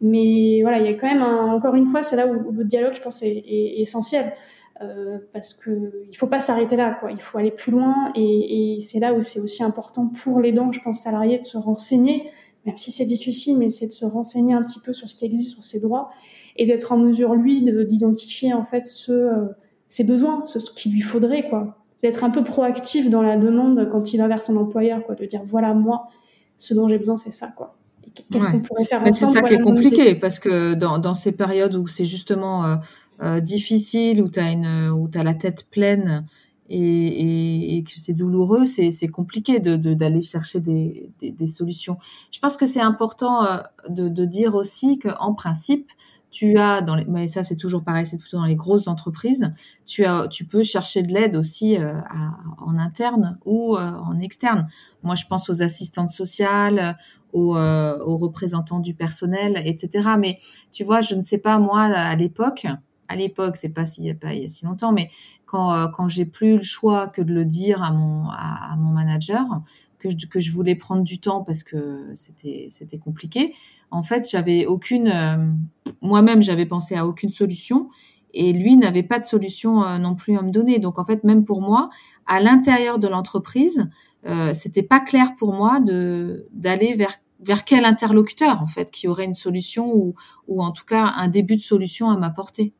Mais 0.00 0.60
voilà, 0.62 0.78
il 0.78 0.84
y 0.84 0.88
a 0.88 0.94
quand 0.94 1.06
même 1.06 1.22
un, 1.22 1.52
encore 1.52 1.74
une 1.74 1.86
fois, 1.86 2.02
c'est 2.02 2.16
là 2.16 2.26
où 2.26 2.52
le 2.52 2.64
dialogue, 2.64 2.92
je 2.92 3.00
pense, 3.00 3.22
est, 3.22 3.28
est, 3.28 3.78
est 3.78 3.80
essentiel. 3.80 4.34
Euh, 4.82 5.18
parce 5.32 5.54
que 5.54 6.04
il 6.10 6.14
faut 6.16 6.26
pas 6.26 6.40
s'arrêter 6.40 6.76
là, 6.76 6.96
quoi. 7.00 7.10
Il 7.10 7.20
faut 7.20 7.38
aller 7.38 7.50
plus 7.50 7.72
loin, 7.72 8.12
et, 8.14 8.76
et 8.76 8.80
c'est 8.80 8.98
là 8.98 9.14
où 9.14 9.22
c'est 9.22 9.40
aussi 9.40 9.62
important 9.62 10.06
pour 10.08 10.40
les 10.40 10.52
dents, 10.52 10.70
je 10.70 10.80
pense, 10.82 11.00
salariés, 11.00 11.38
de 11.38 11.44
se 11.44 11.56
renseigner, 11.56 12.30
même 12.66 12.76
si 12.76 12.90
c'est 12.90 13.06
difficile, 13.06 13.56
mais 13.56 13.70
c'est 13.70 13.86
de 13.86 13.92
se 13.92 14.04
renseigner 14.04 14.52
un 14.52 14.62
petit 14.62 14.80
peu 14.80 14.92
sur 14.92 15.08
ce 15.08 15.14
qui 15.14 15.24
existe, 15.24 15.54
sur 15.54 15.64
ses 15.64 15.80
droits, 15.80 16.10
et 16.56 16.66
d'être 16.66 16.92
en 16.92 16.98
mesure 16.98 17.34
lui 17.34 17.62
d'identifier 17.62 18.52
en 18.52 18.64
fait 18.66 18.82
ce, 18.82 19.12
euh, 19.12 19.46
ses 19.88 20.04
besoins, 20.04 20.44
ce, 20.44 20.60
ce 20.60 20.70
qu'il 20.70 20.92
lui 20.92 21.00
faudrait, 21.00 21.48
quoi. 21.48 21.78
D'être 22.02 22.22
un 22.24 22.30
peu 22.30 22.44
proactif 22.44 23.08
dans 23.08 23.22
la 23.22 23.38
demande 23.38 23.88
quand 23.90 24.12
il 24.12 24.18
va 24.18 24.28
vers 24.28 24.42
son 24.42 24.56
employeur, 24.58 25.02
quoi. 25.06 25.14
De 25.14 25.24
dire 25.24 25.42
voilà 25.46 25.72
moi, 25.72 26.08
ce 26.58 26.74
dont 26.74 26.86
j'ai 26.86 26.98
besoin, 26.98 27.16
c'est 27.16 27.30
ça, 27.30 27.48
quoi 27.56 27.75
qu'est-ce 28.14 28.44
ouais. 28.44 28.52
qu'on 28.52 28.60
pourrait 28.60 28.84
faire 28.84 29.02
C'est 29.12 29.26
ça 29.26 29.42
qui 29.42 29.54
est 29.54 29.60
compliqué 29.60 30.14
parce 30.14 30.38
que 30.38 30.74
dans, 30.74 30.98
dans 30.98 31.14
ces 31.14 31.32
périodes 31.32 31.74
où 31.76 31.86
c'est 31.86 32.04
justement 32.04 32.64
euh, 32.64 32.76
euh, 33.22 33.40
difficile, 33.40 34.22
où 34.22 34.30
tu 34.30 34.38
as, 34.38 34.50
une, 34.50 34.90
où 34.90 35.08
as 35.14 35.22
la 35.22 35.34
tête 35.34 35.66
pleine 35.70 36.26
et, 36.68 36.78
et, 36.78 37.76
et 37.76 37.84
que 37.84 37.92
c'est 37.96 38.12
douloureux, 38.12 38.64
c'est 38.66 39.08
compliqué 39.08 39.60
d'aller 39.60 39.78
de, 39.78 39.94
de, 39.94 40.20
chercher 40.20 40.60
des, 40.60 41.10
des, 41.20 41.30
des, 41.30 41.46
solutions. 41.46 41.98
Je 42.32 42.38
pense 42.40 42.56
que 42.56 42.66
c'est 42.66 42.80
important 42.80 43.44
euh, 43.44 43.58
de, 43.88 44.08
de, 44.08 44.24
dire 44.24 44.54
aussi 44.54 44.98
qu'en 44.98 45.34
principe, 45.34 45.90
tu 46.30 46.58
as 46.58 46.82
dans 46.82 46.96
les, 46.96 47.04
mais 47.04 47.28
ça 47.28 47.42
c'est 47.42 47.56
toujours 47.56 47.82
pareil, 47.82 48.04
c'est 48.04 48.18
plutôt 48.18 48.38
dans 48.38 48.44
les 48.44 48.56
grosses 48.56 48.88
entreprises, 48.88 49.52
tu 49.86 50.04
as, 50.04 50.26
tu 50.28 50.44
peux 50.44 50.62
chercher 50.62 51.02
de 51.02 51.12
l'aide 51.12 51.36
aussi 51.36 51.76
euh, 51.76 51.98
à, 52.10 52.36
en 52.58 52.78
interne 52.78 53.38
ou 53.44 53.76
euh, 53.76 53.80
en 53.80 54.18
externe. 54.18 54.68
Moi, 55.02 55.14
je 55.14 55.24
pense 55.26 55.48
aux 55.48 55.62
assistantes 55.62 56.10
sociales, 56.10 56.98
aux, 57.32 57.56
euh, 57.56 57.98
aux, 58.04 58.16
représentants 58.16 58.80
du 58.80 58.94
personnel, 58.94 59.60
etc. 59.64 60.10
Mais 60.18 60.38
tu 60.72 60.84
vois, 60.84 61.00
je 61.00 61.14
ne 61.14 61.22
sais 61.22 61.38
pas 61.38 61.58
moi 61.58 61.82
à 61.82 62.16
l'époque, 62.16 62.66
à 63.08 63.16
l'époque, 63.16 63.56
c'est 63.56 63.68
pas 63.68 63.86
si 63.86 64.12
pas 64.14 64.34
il 64.34 64.42
y 64.42 64.44
a 64.44 64.48
si 64.48 64.64
longtemps, 64.64 64.92
mais 64.92 65.10
quand 65.44 65.72
euh, 65.72 65.86
quand 65.88 66.08
j'ai 66.08 66.24
plus 66.24 66.56
le 66.56 66.62
choix 66.62 67.08
que 67.08 67.22
de 67.22 67.32
le 67.32 67.44
dire 67.44 67.82
à 67.82 67.92
mon 67.92 68.28
à, 68.30 68.74
mon 68.78 68.90
manager, 68.90 69.44
que 69.98 70.08
je, 70.10 70.26
que 70.26 70.40
je 70.40 70.52
voulais 70.52 70.74
prendre 70.74 71.02
du 71.02 71.18
temps 71.20 71.42
parce 71.42 71.62
que 71.62 72.10
c'était 72.14 72.68
c'était 72.70 72.98
compliqué. 72.98 73.54
En 73.90 74.02
fait, 74.02 74.28
j'avais 74.28 74.66
aucune 74.66 75.08
euh, 75.08 75.52
moi-même 76.00 76.42
j'avais 76.42 76.66
pensé 76.66 76.96
à 76.96 77.06
aucune 77.06 77.30
solution 77.30 77.88
et 78.34 78.52
lui 78.52 78.76
n'avait 78.76 79.02
pas 79.02 79.18
de 79.18 79.24
solution 79.24 79.98
non 79.98 80.14
plus 80.14 80.36
à 80.36 80.42
me 80.42 80.50
donner. 80.50 80.78
Donc 80.78 80.98
en 80.98 81.06
fait, 81.06 81.24
même 81.24 81.44
pour 81.44 81.62
moi, 81.62 81.88
à 82.26 82.40
l'intérieur 82.40 82.98
de 82.98 83.08
l'entreprise, 83.08 83.88
euh, 84.26 84.52
c'était 84.54 84.82
pas 84.82 85.00
clair 85.00 85.34
pour 85.36 85.52
moi 85.52 85.80
de 85.80 86.46
d'aller 86.52 86.94
vers 86.94 87.16
vers 87.40 87.64
quel 87.64 87.84
interlocuteur 87.84 88.62
en 88.62 88.66
fait 88.66 88.90
qui 88.90 89.08
aurait 89.08 89.24
une 89.24 89.34
solution 89.34 89.94
ou 89.94 90.14
ou 90.48 90.62
en 90.62 90.72
tout 90.72 90.84
cas 90.84 91.12
un 91.16 91.28
début 91.28 91.56
de 91.56 91.62
solution 91.62 92.10
à 92.10 92.16
m'apporter. 92.16 92.74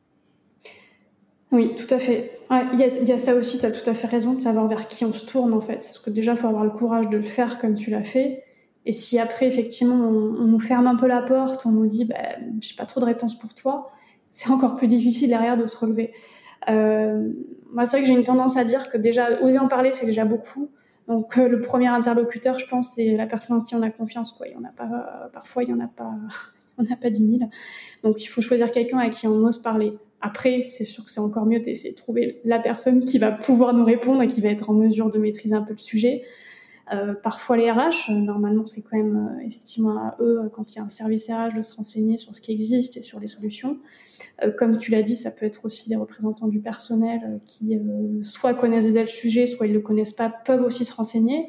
Oui, 1.51 1.75
tout 1.75 1.93
à 1.93 1.99
fait. 1.99 2.39
Il 2.73 2.79
y, 2.79 3.11
a, 3.11 3.17
ça 3.17 3.33
aussi, 3.33 3.57
tu 3.57 3.65
as 3.65 3.71
tout 3.71 3.89
à 3.89 3.93
fait 3.93 4.07
raison 4.07 4.33
de 4.33 4.41
savoir 4.41 4.67
vers 4.67 4.87
qui 4.87 5.05
on 5.05 5.13
se 5.13 5.25
tourne 5.25 5.53
en 5.53 5.61
fait. 5.61 5.75
Parce 5.75 5.99
que 5.99 6.09
déjà, 6.09 6.33
il 6.33 6.37
faut 6.37 6.47
avoir 6.47 6.65
le 6.65 6.71
courage 6.71 7.07
de 7.09 7.15
le 7.15 7.23
faire 7.23 7.57
comme 7.57 7.75
tu 7.75 7.89
l'as 7.89 8.03
fait. 8.03 8.43
Et 8.85 8.91
si 8.93 9.17
après, 9.17 9.47
effectivement, 9.47 9.95
on, 9.95 10.45
nous 10.45 10.59
ferme 10.59 10.87
un 10.87 10.95
peu 10.95 11.07
la 11.07 11.21
porte, 11.21 11.65
on 11.65 11.71
nous 11.71 11.87
dit, 11.87 12.05
bah, 12.05 12.15
j'ai 12.59 12.75
pas 12.75 12.85
trop 12.85 12.99
de 12.99 13.05
réponse 13.05 13.37
pour 13.37 13.53
toi, 13.53 13.91
c'est 14.29 14.49
encore 14.49 14.75
plus 14.75 14.87
difficile 14.87 15.29
derrière 15.29 15.57
de 15.57 15.65
se 15.65 15.77
relever. 15.77 16.13
Euh, 16.69 17.29
moi, 17.71 17.85
c'est 17.85 17.97
vrai 17.97 18.01
que 18.01 18.07
j'ai 18.07 18.17
une 18.17 18.25
tendance 18.25 18.57
à 18.57 18.63
dire 18.63 18.89
que 18.89 18.97
déjà, 18.97 19.41
oser 19.41 19.59
en 19.59 19.67
parler, 19.67 19.91
c'est 19.93 20.05
déjà 20.05 20.25
beaucoup. 20.25 20.69
Donc, 21.07 21.37
euh, 21.37 21.47
le 21.47 21.61
premier 21.61 21.87
interlocuteur, 21.87 22.59
je 22.59 22.67
pense, 22.67 22.95
c'est 22.95 23.15
la 23.15 23.27
personne 23.27 23.57
en 23.57 23.61
qui 23.61 23.75
on 23.75 23.81
a 23.81 23.89
confiance. 23.89 24.33
Quoi. 24.33 24.47
Il 24.47 24.53
y 24.53 24.57
en 24.57 24.63
a 24.63 24.71
pas, 24.71 24.83
euh, 24.83 25.29
parfois, 25.31 25.63
il 25.63 25.73
n'y 25.73 25.81
en 25.81 25.83
a 25.83 25.87
pas, 25.87 26.11
on 26.77 26.83
n'a 26.83 26.97
pas 26.97 27.09
10 27.09 27.37
000. 27.39 27.49
Donc, 28.03 28.23
il 28.23 28.27
faut 28.27 28.41
choisir 28.41 28.71
quelqu'un 28.71 28.99
à 28.99 29.09
qui 29.09 29.27
on 29.27 29.37
ose 29.37 29.61
parler. 29.61 29.93
Après, 30.21 30.65
c'est 30.67 30.83
sûr 30.83 31.05
que 31.05 31.09
c'est 31.09 31.19
encore 31.19 31.45
mieux 31.45 31.59
d'essayer 31.59 31.91
de 31.91 31.97
trouver 31.97 32.41
la 32.43 32.59
personne 32.59 33.05
qui 33.05 33.19
va 33.19 33.31
pouvoir 33.31 33.73
nous 33.73 33.85
répondre 33.85 34.21
et 34.21 34.27
qui 34.27 34.41
va 34.41 34.49
être 34.49 34.69
en 34.69 34.73
mesure 34.73 35.11
de 35.11 35.19
maîtriser 35.19 35.55
un 35.55 35.61
peu 35.61 35.73
le 35.73 35.77
sujet. 35.77 36.23
Parfois 37.21 37.57
les 37.57 37.69
RH, 37.69 38.11
normalement 38.11 38.65
c'est 38.65 38.81
quand 38.81 38.97
même 38.97 39.39
effectivement 39.45 39.97
à 39.97 40.15
eux, 40.19 40.49
quand 40.53 40.73
il 40.73 40.77
y 40.77 40.79
a 40.79 40.83
un 40.83 40.89
service 40.89 41.29
RH, 41.29 41.57
de 41.57 41.61
se 41.61 41.75
renseigner 41.75 42.17
sur 42.17 42.35
ce 42.35 42.41
qui 42.41 42.51
existe 42.51 42.97
et 42.97 43.01
sur 43.01 43.19
les 43.19 43.27
solutions. 43.27 43.79
comme 44.57 44.77
tu 44.77 44.91
l'as 44.91 45.03
dit, 45.03 45.15
ça 45.15 45.31
peut 45.31 45.45
être 45.45 45.65
aussi 45.65 45.89
des 45.89 45.95
représentants 45.95 46.47
du 46.47 46.59
personnel 46.59 47.41
qui 47.45 47.77
soit 48.21 48.53
connaissent 48.53 48.85
déjà 48.85 49.01
le 49.01 49.07
sujet, 49.07 49.45
soit 49.45 49.67
ils 49.67 49.73
ne 49.73 49.77
le 49.77 49.83
connaissent 49.83 50.13
pas, 50.13 50.29
peuvent 50.29 50.63
aussi 50.63 50.85
se 50.85 50.93
renseigner. 50.93 51.47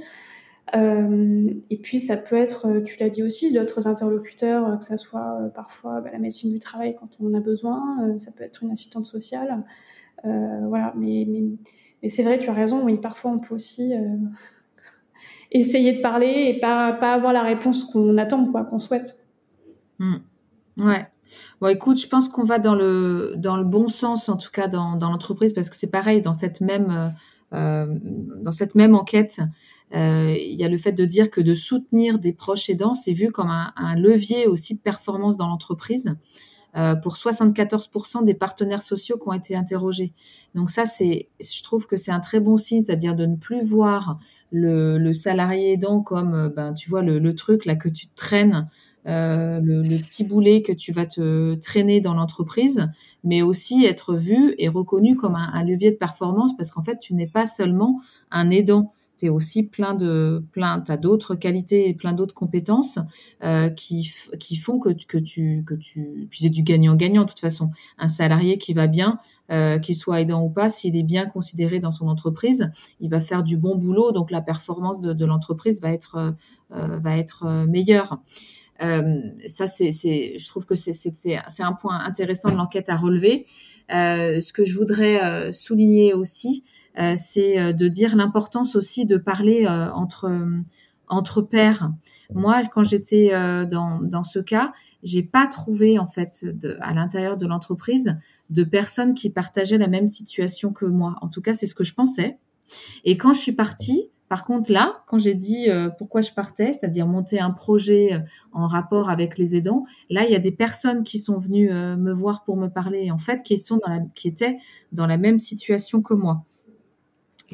Euh, 0.76 1.50
et 1.70 1.78
puis 1.78 2.00
ça 2.00 2.16
peut 2.16 2.36
être, 2.36 2.66
euh, 2.66 2.82
tu 2.82 2.96
l'as 3.00 3.08
dit 3.08 3.22
aussi, 3.22 3.52
d'autres 3.52 3.86
interlocuteurs, 3.86 4.68
euh, 4.68 4.76
que 4.76 4.84
ça 4.84 4.96
soit 4.96 5.50
parfois 5.54 6.00
bah, 6.00 6.10
la 6.12 6.18
médecine 6.18 6.52
du 6.52 6.58
travail 6.58 6.96
quand 6.98 7.08
on 7.20 7.28
en 7.28 7.34
a 7.34 7.40
besoin, 7.40 8.18
ça 8.18 8.32
peut 8.32 8.44
être 8.44 8.62
une 8.62 8.70
assistante 8.70 9.06
sociale. 9.06 9.64
voilà, 10.24 10.92
mais, 10.96 11.26
c'est 12.08 12.22
vrai, 12.22 12.38
tu 12.38 12.48
as 12.50 12.52
raison, 12.52 12.84
oui, 12.84 12.98
parfois 12.98 13.30
on 13.30 13.38
peut 13.38 13.54
aussi 13.54 13.92
essayer 15.50 15.92
de 15.94 16.00
parler 16.00 16.54
et 16.54 16.60
pas, 16.60 16.92
pas 16.92 17.12
avoir 17.12 17.32
la 17.32 17.42
réponse 17.42 17.84
qu'on 17.84 18.16
attend, 18.18 18.46
quoi, 18.46 18.64
qu'on 18.64 18.78
souhaite. 18.78 19.16
Mmh. 19.98 20.16
Ouais. 20.78 21.06
Bon, 21.60 21.68
écoute, 21.68 22.00
je 22.00 22.08
pense 22.08 22.28
qu'on 22.28 22.44
va 22.44 22.58
dans 22.58 22.74
le, 22.74 23.34
dans 23.36 23.56
le 23.56 23.64
bon 23.64 23.88
sens, 23.88 24.28
en 24.28 24.36
tout 24.36 24.50
cas 24.50 24.68
dans, 24.68 24.96
dans 24.96 25.10
l'entreprise, 25.10 25.52
parce 25.52 25.68
que 25.68 25.76
c'est 25.76 25.90
pareil, 25.90 26.22
dans 26.22 26.32
cette 26.32 26.60
même, 26.60 27.12
dans 27.52 28.52
cette 28.52 28.74
même 28.74 28.94
enquête, 28.94 29.40
euh, 29.94 30.34
il 30.38 30.54
y 30.54 30.64
a 30.64 30.68
le 30.68 30.76
fait 30.76 30.92
de 30.92 31.04
dire 31.04 31.30
que 31.30 31.40
de 31.40 31.54
soutenir 31.54 32.18
des 32.18 32.32
proches 32.32 32.68
aidants, 32.68 32.94
c'est 32.94 33.12
vu 33.12 33.30
comme 33.30 33.50
un, 33.50 33.94
levier 33.96 34.46
aussi 34.46 34.74
de 34.74 34.80
performance 34.80 35.36
dans 35.36 35.48
l'entreprise. 35.48 36.14
Euh, 36.78 36.94
pour 36.94 37.16
74% 37.16 38.24
des 38.24 38.34
partenaires 38.34 38.82
sociaux 38.82 39.18
qui 39.18 39.28
ont 39.28 39.32
été 39.32 39.56
interrogés. 39.56 40.12
Donc 40.54 40.70
ça, 40.70 40.86
c'est, 40.86 41.28
je 41.40 41.62
trouve 41.64 41.88
que 41.88 41.96
c'est 41.96 42.12
un 42.12 42.20
très 42.20 42.38
bon 42.38 42.56
signe, 42.56 42.82
c'est-à-dire 42.82 43.16
de 43.16 43.26
ne 43.26 43.34
plus 43.34 43.64
voir 43.64 44.20
le, 44.52 45.12
salarié 45.12 45.72
aidant 45.72 46.00
comme, 46.02 46.34
euh, 46.34 46.48
ben, 46.48 46.74
tu 46.74 46.88
vois, 46.88 47.02
le, 47.02 47.34
truc 47.34 47.64
là 47.64 47.74
que 47.74 47.88
tu 47.88 48.06
traînes, 48.14 48.68
le, 49.06 49.96
petit 50.02 50.22
boulet 50.22 50.62
que 50.62 50.72
tu 50.72 50.92
vas 50.92 51.06
te 51.06 51.54
traîner 51.56 52.00
dans 52.00 52.14
l'entreprise, 52.14 52.88
mais 53.24 53.42
aussi 53.42 53.84
être 53.84 54.14
vu 54.14 54.54
et 54.58 54.68
reconnu 54.68 55.16
comme 55.16 55.34
un 55.34 55.64
levier 55.64 55.90
de 55.90 55.96
performance 55.96 56.56
parce 56.56 56.70
qu'en 56.70 56.84
fait, 56.84 57.00
tu 57.00 57.14
n'es 57.14 57.26
pas 57.26 57.46
seulement 57.46 58.00
un 58.30 58.50
aidant 58.50 58.92
tu 59.18 59.26
es 59.26 59.28
aussi 59.28 59.62
plein 59.62 59.94
de 59.94 60.44
plein 60.52 60.82
as 60.88 60.96
d'autres 60.96 61.34
qualités 61.34 61.88
et 61.88 61.94
plein 61.94 62.12
d'autres 62.12 62.34
compétences 62.34 62.98
euh, 63.42 63.68
qui, 63.68 64.12
qui 64.38 64.56
font 64.56 64.78
que, 64.78 64.90
que 64.90 65.18
tu 65.18 65.64
que 65.66 65.74
tu 65.74 66.26
puis 66.30 66.40
c'est 66.42 66.48
du 66.48 66.62
gagnant-gagnant 66.62 67.22
de 67.22 67.28
toute 67.28 67.40
façon. 67.40 67.70
Un 67.98 68.08
salarié 68.08 68.58
qui 68.58 68.74
va 68.74 68.86
bien 68.86 69.18
euh, 69.50 69.78
qu'il 69.78 69.96
soit 69.96 70.20
aidant 70.20 70.42
ou 70.42 70.50
pas 70.50 70.68
s'il 70.68 70.96
est 70.96 71.02
bien 71.02 71.26
considéré 71.26 71.80
dans 71.80 71.92
son 71.92 72.08
entreprise 72.08 72.70
il 73.00 73.10
va 73.10 73.20
faire 73.20 73.42
du 73.42 73.56
bon 73.56 73.76
boulot 73.76 74.12
donc 74.12 74.30
la 74.30 74.42
performance 74.42 75.00
de, 75.00 75.12
de 75.12 75.26
l'entreprise 75.26 75.80
va 75.80 75.92
être 75.92 76.34
euh, 76.72 76.98
va 76.98 77.16
être 77.16 77.64
meilleure 77.66 78.20
ça 78.78 79.66
c'est 79.66 79.92
je 80.38 80.48
trouve 80.48 80.66
que 80.66 80.74
c'est 80.74 81.62
un 81.62 81.72
point 81.72 81.98
intéressant 82.00 82.50
de 82.50 82.56
l'enquête 82.56 82.88
à 82.88 82.96
relever 82.96 83.46
ce 83.90 84.52
que 84.52 84.64
je 84.64 84.76
voudrais 84.76 85.52
souligner 85.52 86.14
aussi 86.14 86.64
euh, 86.98 87.14
c'est 87.16 87.60
euh, 87.60 87.72
de 87.72 87.88
dire 87.88 88.16
l'importance 88.16 88.74
aussi 88.74 89.06
de 89.06 89.16
parler 89.16 89.66
euh, 89.66 89.90
entre 89.92 90.30
entre 91.10 91.40
pairs. 91.40 91.90
Moi, 92.34 92.60
quand 92.66 92.84
j'étais 92.84 93.30
dans, 93.30 94.00
dans 94.02 94.24
ce 94.24 94.40
cas, 94.40 94.72
j'ai 95.02 95.22
pas 95.22 95.46
trouvé 95.46 95.98
en 95.98 96.06
fait 96.06 96.44
de, 96.44 96.76
à 96.82 96.92
l'intérieur 96.92 97.38
de 97.38 97.46
l'entreprise 97.46 98.18
de 98.50 98.62
personnes 98.62 99.14
qui 99.14 99.30
partageaient 99.30 99.78
la 99.78 99.88
même 99.88 100.06
situation 100.06 100.70
que 100.70 100.84
moi. 100.84 101.16
En 101.22 101.28
tout 101.28 101.40
cas, 101.40 101.54
c'est 101.54 101.64
ce 101.66 101.74
que 101.74 101.82
je 101.82 101.94
pensais. 101.94 102.36
Et 103.04 103.16
quand 103.16 103.32
je 103.32 103.40
suis 103.40 103.52
partie, 103.52 104.10
par 104.28 104.44
contre 104.44 104.72
là, 104.72 105.02
quand 105.06 105.18
j'ai 105.18 105.34
dit 105.34 105.68
pourquoi 105.98 106.20
je 106.20 106.32
partais, 106.32 106.72
c'est-à-dire 106.72 107.06
monter 107.06 107.40
un 107.40 107.50
projet 107.50 108.22
en 108.52 108.66
rapport 108.66 109.10
avec 109.10 109.38
les 109.38 109.56
aidants, 109.56 109.84
là 110.10 110.24
il 110.24 110.30
y 110.30 110.36
a 110.36 110.38
des 110.38 110.52
personnes 110.52 111.02
qui 111.02 111.18
sont 111.18 111.38
venues 111.38 111.70
me 111.70 112.12
voir 112.12 112.44
pour 112.44 112.56
me 112.56 112.68
parler, 112.68 113.10
en 113.10 113.18
fait, 113.18 113.42
qui 113.42 113.58
sont 113.58 113.80
qui 114.14 114.28
étaient 114.28 114.58
dans 114.92 115.06
la 115.06 115.16
même 115.16 115.38
situation 115.38 116.02
que 116.02 116.14
moi. 116.14 116.44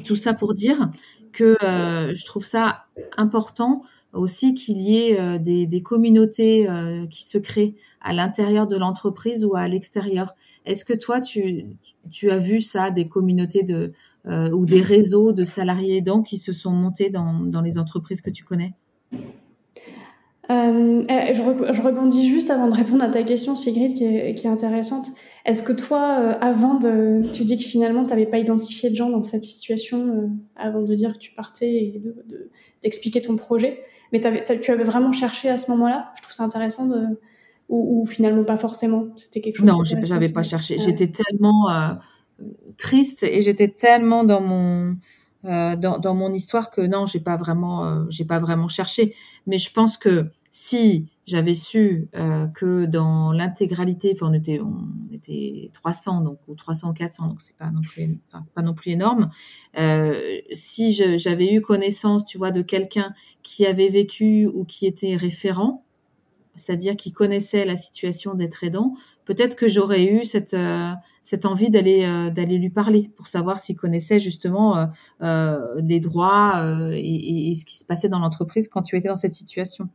Tout 0.03 0.15
ça 0.15 0.33
pour 0.33 0.53
dire 0.53 0.89
que 1.35 1.57
euh, 1.63 2.15
je 2.15 2.25
trouve 2.25 2.45
ça 2.45 2.85
important 3.17 3.83
aussi 4.15 4.53
qu'il 4.53 4.81
y 4.81 4.97
ait 4.97 5.19
euh, 5.19 5.37
des, 5.37 5.81
communautés 5.81 6.69
euh, 6.69 7.05
qui 7.07 7.23
se 7.23 7.37
créent 7.37 7.75
à 8.01 8.13
l'intérieur 8.13 8.67
de 8.67 8.77
l'entreprise 8.77 9.45
ou 9.45 9.55
à 9.55 9.67
l'extérieur. 9.67 10.33
Est-ce 10.65 10.85
que 10.85 10.93
toi, 10.93 11.21
tu, 11.21 11.77
as 12.29 12.37
vu 12.37 12.61
ça, 12.61 12.91
des 12.91 13.07
communautés 13.07 13.63
de, 13.63 13.93
ou 14.53 14.65
des 14.65 14.81
réseaux 14.81 15.33
de 15.33 15.43
salariés 15.43 15.97
aidants 15.97 16.23
qui 16.23 16.37
se 16.37 16.53
sont 16.53 16.71
montés 16.71 17.09
dans 17.09 17.61
les 17.63 17.77
entreprises 17.77 18.21
que 18.21 18.31
tu 18.31 18.43
connais? 18.43 18.73
Euh, 20.51 21.03
eh, 21.09 21.33
je, 21.33 21.41
je, 21.41 21.81
rebondis 21.81 22.29
juste 22.29 22.49
avant 22.49 22.67
de 22.67 22.75
répondre 22.75 23.03
à 23.03 23.09
ta 23.09 23.23
question, 23.23 23.55
Sigrid, 23.55 23.95
qui 23.95 24.03
est, 24.03 24.35
qui 24.35 24.45
est 24.45 24.49
intéressante. 24.49 25.07
Est-ce 25.45 25.63
que 25.63 25.73
toi, 25.73 26.19
euh, 26.19 26.33
avant 26.39 26.75
de, 26.75 27.21
tu 27.33 27.45
dis 27.45 27.57
que 27.57 27.63
finalement, 27.63 28.03
tu 28.03 28.09
n'avais 28.09 28.27
pas 28.27 28.37
identifié 28.37 28.89
de 28.89 28.95
gens 28.95 29.09
dans 29.09 29.23
cette 29.23 29.43
situation 29.43 29.97
euh, 29.97 30.27
avant 30.55 30.81
de 30.81 30.93
dire 30.93 31.13
que 31.13 31.17
tu 31.17 31.31
partais 31.31 31.73
et 31.73 32.01
d'expliquer 32.83 33.21
de, 33.21 33.25
ton 33.25 33.35
projet, 33.37 33.81
mais 34.11 34.23
avais, 34.25 34.43
tu 34.43 34.71
avais 34.71 34.83
vraiment 34.83 35.11
cherché 35.11 35.49
à 35.49 35.57
ce 35.57 35.71
moment-là? 35.71 36.11
Je 36.17 36.21
trouve 36.21 36.33
ça 36.33 36.43
intéressant 36.43 36.85
de, 36.85 37.19
ou, 37.69 38.01
ou, 38.01 38.05
finalement 38.05 38.43
pas 38.43 38.57
forcément. 38.57 39.07
C'était 39.15 39.41
quelque 39.41 39.57
chose. 39.57 39.65
Non, 39.65 39.83
j'avais 39.83 40.29
pas 40.29 40.43
cherché. 40.43 40.77
J'étais 40.77 41.07
tellement 41.07 41.67
triste 42.77 43.23
et 43.23 43.41
j'étais 43.41 43.69
tellement 43.69 44.23
dans 44.23 44.41
mon 44.41 44.95
euh, 45.45 45.75
dans, 45.75 46.15
mon 46.15 46.33
histoire 46.33 46.71
que 46.71 46.81
non, 46.81 47.05
j'ai 47.05 47.19
pas 47.19 47.35
vraiment, 47.35 47.85
euh, 47.85 48.05
j'ai 48.09 48.25
pas 48.25 48.39
vraiment 48.39 48.67
cherché. 48.67 49.13
Mais 49.45 49.57
je 49.57 49.71
pense 49.71 49.97
que 49.97 50.31
si 50.49 51.07
j'avais 51.27 51.53
su 51.53 52.07
euh, 52.15 52.47
que 52.47 52.85
dans 52.85 53.31
l'intégralité, 53.31 54.13
enfin 54.13 54.31
on 54.31 54.33
était, 54.33 54.59
on 54.59 54.87
était 55.11 55.69
300 55.73 56.21
donc 56.21 56.39
ou 56.47 56.55
300 56.55 56.93
400 56.93 57.27
donc 57.27 57.41
c'est 57.41 57.57
pas 57.57 57.69
non 57.69 57.81
plus, 57.81 58.19
pas 58.53 58.61
non 58.61 58.73
plus 58.73 58.91
énorme. 58.91 59.29
si 60.51 60.93
j'avais 60.93 61.53
eu 61.53 61.61
connaissance, 61.61 62.25
tu 62.25 62.37
vois, 62.37 62.51
de 62.51 62.61
quelqu'un 62.61 63.13
qui 63.43 63.65
avait 63.65 63.89
vécu 63.89 64.47
ou 64.47 64.65
qui 64.65 64.87
était 64.87 65.15
référent, 65.15 65.83
c'est-à-dire 66.55 66.95
qui 66.95 67.11
connaissait 67.11 67.65
la 67.65 67.75
situation 67.75 68.33
d'être 68.33 68.63
aidant, 68.63 68.95
peut-être 69.25 69.55
que 69.55 69.67
j'aurais 69.67 70.05
eu 70.05 70.23
cette 70.23 70.55
cette 71.25 71.45
envie 71.45 71.71
d'aller 71.71 72.05
euh, 72.05 72.29
d'aller 72.29 72.57
lui 72.57 72.69
parler 72.69 73.09
pour 73.17 73.27
savoir 73.27 73.59
s'il 73.59 73.75
connaissait 73.75 74.19
justement 74.19 74.87
euh, 75.21 75.57
les 75.83 75.99
droits 75.99 76.63
et, 76.93 77.53
ce 77.55 77.65
qui 77.65 77.77
se 77.77 77.83
passait 77.83 78.09
dans 78.09 78.19
l'entreprise 78.19 78.67
quand 78.67 78.83
tu 78.83 78.95
étais 78.95 79.09
dans 79.09 79.15
cette 79.15 79.33
situation. 79.33 79.89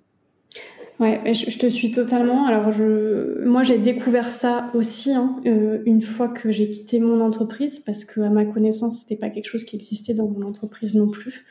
Ouais, 0.98 1.32
je, 1.32 1.56
te 1.56 1.66
suis 1.66 1.92
totalement. 1.92 2.46
Alors 2.46 2.72
je, 2.72 3.42
moi 3.46 3.62
j'ai 3.62 3.78
découvert 3.78 4.30
ça 4.30 4.70
aussi 4.74 5.12
hein, 5.12 5.40
une 5.44 6.02
fois 6.02 6.28
que 6.28 6.50
j'ai 6.50 6.68
quitté 6.68 7.00
mon 7.00 7.24
entreprise 7.24 7.78
parce 7.78 8.04
que 8.04 8.20
à 8.20 8.28
ma 8.28 8.44
connaissance 8.44 9.00
c'était 9.00 9.16
pas 9.16 9.30
quelque 9.30 9.48
chose 9.48 9.64
qui 9.64 9.76
existait 9.76 10.14
dans 10.14 10.28
mon 10.28 10.46
entreprise 10.46 10.94
non 10.96 11.08
plus. 11.08 11.46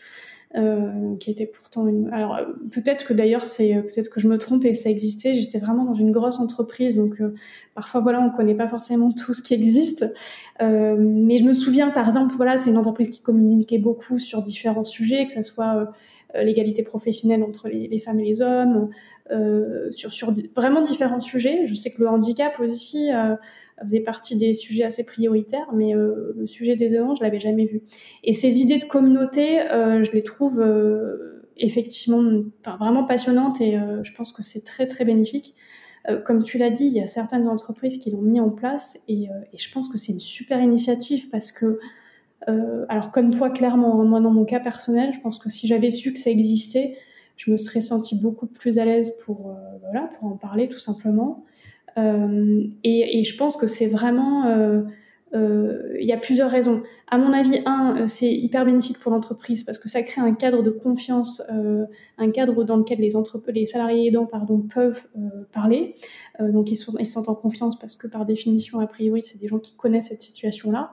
Euh, 0.55 1.15
qui 1.19 1.29
était 1.29 1.45
pourtant 1.45 1.85
une. 1.85 2.11
Alors 2.11 2.39
peut-être 2.71 3.05
que 3.05 3.13
d'ailleurs 3.13 3.45
c'est 3.45 3.83
peut-être 3.83 4.09
que 4.09 4.19
je 4.19 4.27
me 4.27 4.39
trompe 4.39 4.65
et 4.65 4.73
ça 4.73 4.89
existait. 4.89 5.35
J'étais 5.35 5.59
vraiment 5.59 5.83
dans 5.83 5.93
une 5.93 6.11
grosse 6.11 6.39
entreprise, 6.39 6.95
donc 6.95 7.21
euh, 7.21 7.35
parfois 7.75 8.01
voilà 8.01 8.19
on 8.19 8.35
connaît 8.35 8.55
pas 8.55 8.65
forcément 8.65 9.11
tout 9.11 9.35
ce 9.35 9.43
qui 9.43 9.53
existe. 9.53 10.11
Euh, 10.59 10.95
mais 10.97 11.37
je 11.37 11.43
me 11.43 11.53
souviens 11.53 11.91
par 11.91 12.07
exemple 12.07 12.33
voilà 12.35 12.57
c'est 12.57 12.71
une 12.71 12.79
entreprise 12.79 13.09
qui 13.09 13.21
communiquait 13.21 13.77
beaucoup 13.77 14.17
sur 14.17 14.41
différents 14.41 14.83
sujets, 14.83 15.23
que 15.27 15.31
ce 15.31 15.43
soit 15.43 15.91
l'égalité 16.33 16.81
professionnelle 16.81 17.43
entre 17.43 17.69
les, 17.69 17.87
les, 17.87 17.99
femmes 17.99 18.19
et 18.19 18.25
les 18.25 18.41
hommes, 18.41 18.89
sur, 19.91 20.11
sur 20.11 20.33
vraiment 20.55 20.81
différents 20.81 21.19
sujets. 21.19 21.67
Je 21.67 21.75
sais 21.75 21.91
que 21.91 22.01
le 22.01 22.07
handicap 22.07 22.59
aussi 22.59 23.09
faisait 23.83 24.01
partie 24.01 24.35
des 24.35 24.53
sujets 24.53 24.83
assez 24.83 25.05
prioritaires, 25.05 25.67
mais 25.73 25.95
euh, 25.95 26.33
le 26.35 26.47
sujet 26.47 26.75
des 26.75 26.93
aidants, 26.93 27.15
je 27.15 27.23
l'avais 27.23 27.39
jamais 27.39 27.65
vu. 27.65 27.81
Et 28.23 28.33
ces 28.33 28.59
idées 28.59 28.77
de 28.77 28.85
communauté, 28.85 29.61
euh, 29.61 30.03
je 30.03 30.11
les 30.11 30.23
trouve 30.23 30.59
euh, 30.59 31.47
effectivement 31.57 32.23
vraiment 32.79 33.03
passionnantes 33.03 33.59
et 33.61 33.77
je 34.03 34.13
pense 34.13 34.31
que 34.31 34.41
c'est 34.41 34.63
très 34.63 34.87
très 34.87 35.03
bénéfique. 35.03 35.55
comme 36.25 36.41
tu 36.41 36.57
l'as 36.57 36.69
dit, 36.69 36.85
il 36.85 36.93
y 36.93 37.01
a 37.01 37.05
certaines 37.05 37.49
entreprises 37.49 37.97
qui 37.97 38.11
l'ont 38.11 38.21
mis 38.21 38.39
en 38.39 38.49
place 38.49 38.97
et, 39.09 39.27
je 39.53 39.71
pense 39.73 39.89
que 39.89 39.97
c'est 39.97 40.13
une 40.13 40.21
super 40.21 40.61
initiative 40.61 41.27
parce 41.29 41.51
que, 41.51 41.77
alors 42.47 43.11
comme 43.11 43.31
toi 43.31 43.49
clairement, 43.49 43.99
hein, 43.99 44.05
moi 44.05 44.21
dans 44.21 44.31
mon 44.31 44.45
cas 44.45 44.61
personnel, 44.61 45.11
je 45.13 45.19
pense 45.19 45.37
que 45.37 45.49
si 45.49 45.67
j'avais 45.67 45.91
su 45.91 46.13
que 46.13 46.19
ça 46.19 46.29
existait, 46.29 46.95
je 47.35 47.51
me 47.51 47.57
serais 47.57 47.81
sentie 47.81 48.15
beaucoup 48.15 48.47
plus 48.47 48.79
à 48.79 48.85
l'aise 48.85 49.13
pour, 49.25 49.53
voilà, 49.81 50.09
pour 50.17 50.29
en 50.29 50.37
parler 50.37 50.69
tout 50.69 50.79
simplement. 50.79 51.43
Euh, 51.99 52.63
et, 52.83 53.23
je 53.23 53.35
pense 53.35 53.57
que 53.57 53.67
c'est 53.67 53.87
vraiment... 53.87 54.45
Euh, 54.45 54.81
euh, 55.35 55.95
il 55.99 56.07
y 56.07 56.11
a 56.11 56.17
plusieurs 56.17 56.49
raisons. 56.49 56.81
À 57.11 57.17
mon 57.17 57.33
avis, 57.33 57.61
un, 57.65 58.05
c'est 58.05 58.31
hyper 58.31 58.65
bénéfique 58.65 58.99
pour 58.99 59.11
l'entreprise 59.11 59.63
parce 59.63 59.79
que 59.79 59.89
ça 59.89 60.03
crée 60.03 60.21
un 60.21 60.33
cadre 60.33 60.61
de 60.61 60.69
confiance, 60.69 61.41
un 62.17 62.31
cadre 62.31 62.63
dans 62.63 62.77
lequel 62.77 62.99
les, 62.99 63.13
les 63.47 63.65
salariés 63.65 64.07
aidants 64.07 64.27
peuvent 64.71 65.01
parler. 65.51 65.95
donc 66.39 66.69
ils, 66.69 66.75
sont, 66.75 66.93
ils 66.99 67.17
en 67.17 67.33
confiance 67.33 67.79
parce 67.79 67.95
que 67.95 68.07
par 68.07 68.25
définition, 68.25 68.79
a 68.79 68.85
priori, 68.85 69.23
c'est 69.23 69.39
des 69.39 69.47
gens 69.47 69.57
qui 69.57 69.75
connaissent 69.75 70.09
cette 70.09 70.21
situation-là. 70.21 70.91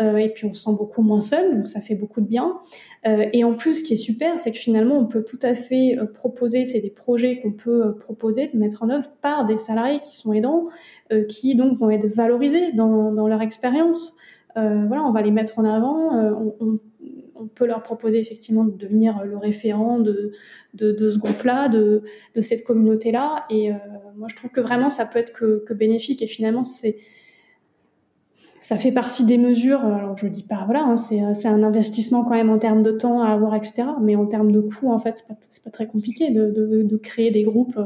et 0.00 0.30
puis 0.34 0.46
on 0.46 0.54
se 0.54 0.64
sent 0.64 0.76
beaucoup 0.78 1.02
moins 1.02 1.20
seul, 1.20 1.56
donc 1.56 1.66
ça 1.66 1.80
fait 1.80 1.94
beaucoup 1.94 2.22
de 2.22 2.26
bien. 2.26 2.58
et 3.04 3.44
en 3.44 3.52
plus, 3.52 3.80
ce 3.80 3.84
qui 3.84 3.92
est 3.92 3.96
super, 3.96 4.40
c'est 4.40 4.52
que 4.52 4.58
finalement, 4.58 4.96
on 4.96 5.04
peut 5.04 5.22
tout 5.22 5.40
à 5.42 5.54
fait 5.54 5.98
proposer, 6.14 6.64
c'est 6.64 6.80
des 6.80 6.90
projets 6.90 7.40
qu'on 7.40 7.52
peut 7.52 7.94
proposer 7.96 8.48
de 8.48 8.58
mettre 8.58 8.82
en 8.82 8.88
œuvre 8.88 9.10
par 9.20 9.46
des 9.46 9.58
salariés 9.58 10.00
qui 10.00 10.16
sont 10.16 10.32
aidants, 10.32 10.68
qui 11.28 11.54
donc 11.56 11.74
vont 11.74 11.90
être 11.90 12.06
valorisés 12.06 12.72
dans 12.72 13.28
leur 13.28 13.42
expérience. 13.42 14.16
Voilà, 14.54 15.04
on 15.04 15.12
va 15.12 15.22
les 15.22 15.30
mettre 15.30 15.58
en 15.58 15.64
avant. 15.64 16.12
On, 16.14 16.56
on, 16.60 17.46
peut 17.54 17.66
leur 17.66 17.84
proposer 17.84 18.18
effectivement 18.18 18.64
de 18.64 18.76
devenir 18.76 19.24
le 19.24 19.36
référent 19.36 20.00
de, 20.00 20.32
de, 20.74 21.10
ce 21.10 21.18
groupe-là, 21.18 21.68
de, 21.68 22.02
de, 22.34 22.40
cette 22.40 22.64
communauté-là. 22.64 23.46
Et 23.48 23.70
moi, 24.16 24.26
je 24.28 24.34
trouve 24.34 24.50
que 24.50 24.60
vraiment, 24.60 24.90
ça 24.90 25.06
peut 25.06 25.20
être 25.20 25.32
que, 25.32 25.62
que 25.64 25.72
bénéfique. 25.72 26.20
Et 26.20 26.26
finalement, 26.26 26.64
c'est 26.64 26.96
ça 28.60 28.76
fait 28.76 28.92
partie 28.92 29.24
des 29.24 29.38
mesures. 29.38 29.84
Alors 29.84 30.16
je 30.16 30.26
dis 30.26 30.42
pas, 30.42 30.62
voilà, 30.64 30.84
hein, 30.84 30.96
c'est 30.96 31.20
un 31.20 31.62
investissement 31.62 32.24
quand 32.24 32.34
même 32.34 32.50
en 32.50 32.58
termes 32.58 32.82
de 32.82 32.92
temps 32.92 33.22
à 33.22 33.28
avoir, 33.28 33.54
etc. 33.54 33.84
Mais 34.02 34.16
en 34.16 34.26
termes 34.26 34.52
de 34.52 34.60
coût, 34.60 34.90
en 34.90 34.98
fait, 34.98 35.16
c'est 35.16 35.26
pas, 35.26 35.38
pas 35.64 35.70
très 35.70 35.86
compliqué 35.86 36.30
de, 36.30 36.50
de, 36.50 36.96
créer 36.96 37.30
des 37.30 37.44
groupes. 37.44 37.78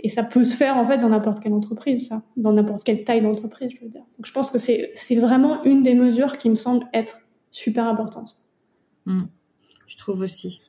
Et 0.00 0.08
ça 0.08 0.22
peut 0.22 0.44
se 0.44 0.54
faire 0.56 0.76
en 0.76 0.84
fait 0.84 0.98
dans 0.98 1.08
n'importe 1.08 1.42
quelle 1.42 1.52
entreprise, 1.52 2.08
ça, 2.08 2.22
dans 2.36 2.52
n'importe 2.52 2.84
quelle 2.84 3.02
taille 3.04 3.20
d'entreprise, 3.20 3.70
je 3.74 3.84
veux 3.84 3.90
dire. 3.90 4.04
Donc 4.16 4.26
je 4.26 4.32
pense 4.32 4.50
que 4.50 4.58
c'est 4.58 5.16
vraiment 5.16 5.64
une 5.64 5.82
des 5.82 5.94
mesures 5.94 6.38
qui 6.38 6.50
me 6.50 6.54
semble 6.54 6.86
être 6.94 7.20
super 7.50 7.86
importante. 7.86 8.36
Mmh. 9.06 9.24
Je 9.86 9.96
trouve 9.96 10.20
aussi. 10.20 10.60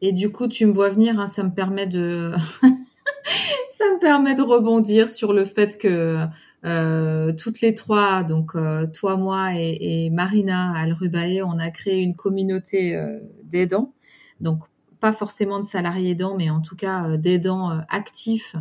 Et 0.00 0.12
du 0.12 0.30
coup, 0.30 0.46
tu 0.46 0.66
me 0.66 0.72
vois 0.72 0.90
venir, 0.90 1.18
hein, 1.18 1.26
ça 1.26 1.42
me 1.42 1.50
permet 1.50 1.86
de 1.86 2.32
ça 2.62 3.84
me 3.94 3.98
permet 4.00 4.34
de 4.34 4.42
rebondir 4.42 5.08
sur 5.08 5.32
le 5.32 5.44
fait 5.44 5.76
que 5.76 6.24
euh, 6.64 7.32
toutes 7.32 7.60
les 7.60 7.74
trois, 7.74 8.22
donc 8.22 8.54
euh, 8.54 8.86
toi, 8.86 9.16
moi 9.16 9.54
et, 9.54 10.10
Marina 10.10 10.72
Alrubae, 10.76 11.42
on 11.44 11.58
a 11.58 11.70
créé 11.70 12.02
une 12.02 12.14
communauté 12.14 12.96
euh, 12.96 13.18
d'aidants. 13.44 13.92
Donc 14.40 14.60
pas 15.00 15.12
forcément 15.12 15.60
de 15.60 15.64
salariés 15.64 16.10
aidants, 16.10 16.36
mais 16.36 16.50
en 16.50 16.60
tout 16.60 16.76
cas 16.76 17.16
d'aidants 17.16 17.70
actifs. 17.88 18.54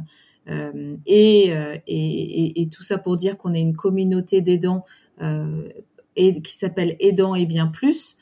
Et, 1.05 1.49
et, 1.87 2.61
et, 2.61 2.69
tout 2.69 2.81
ça 2.81 2.97
pour 2.97 3.17
dire 3.17 3.37
qu'on 3.37 3.53
est 3.53 3.59
une 3.59 3.75
communauté 3.75 4.39
d'aidants 4.39 4.85
et 6.15 6.41
qui 6.41 6.55
s'appelle 6.55 6.95
Aidants 7.01 7.35
et 7.35 7.45
bien 7.45 7.67
plus. 7.67 8.15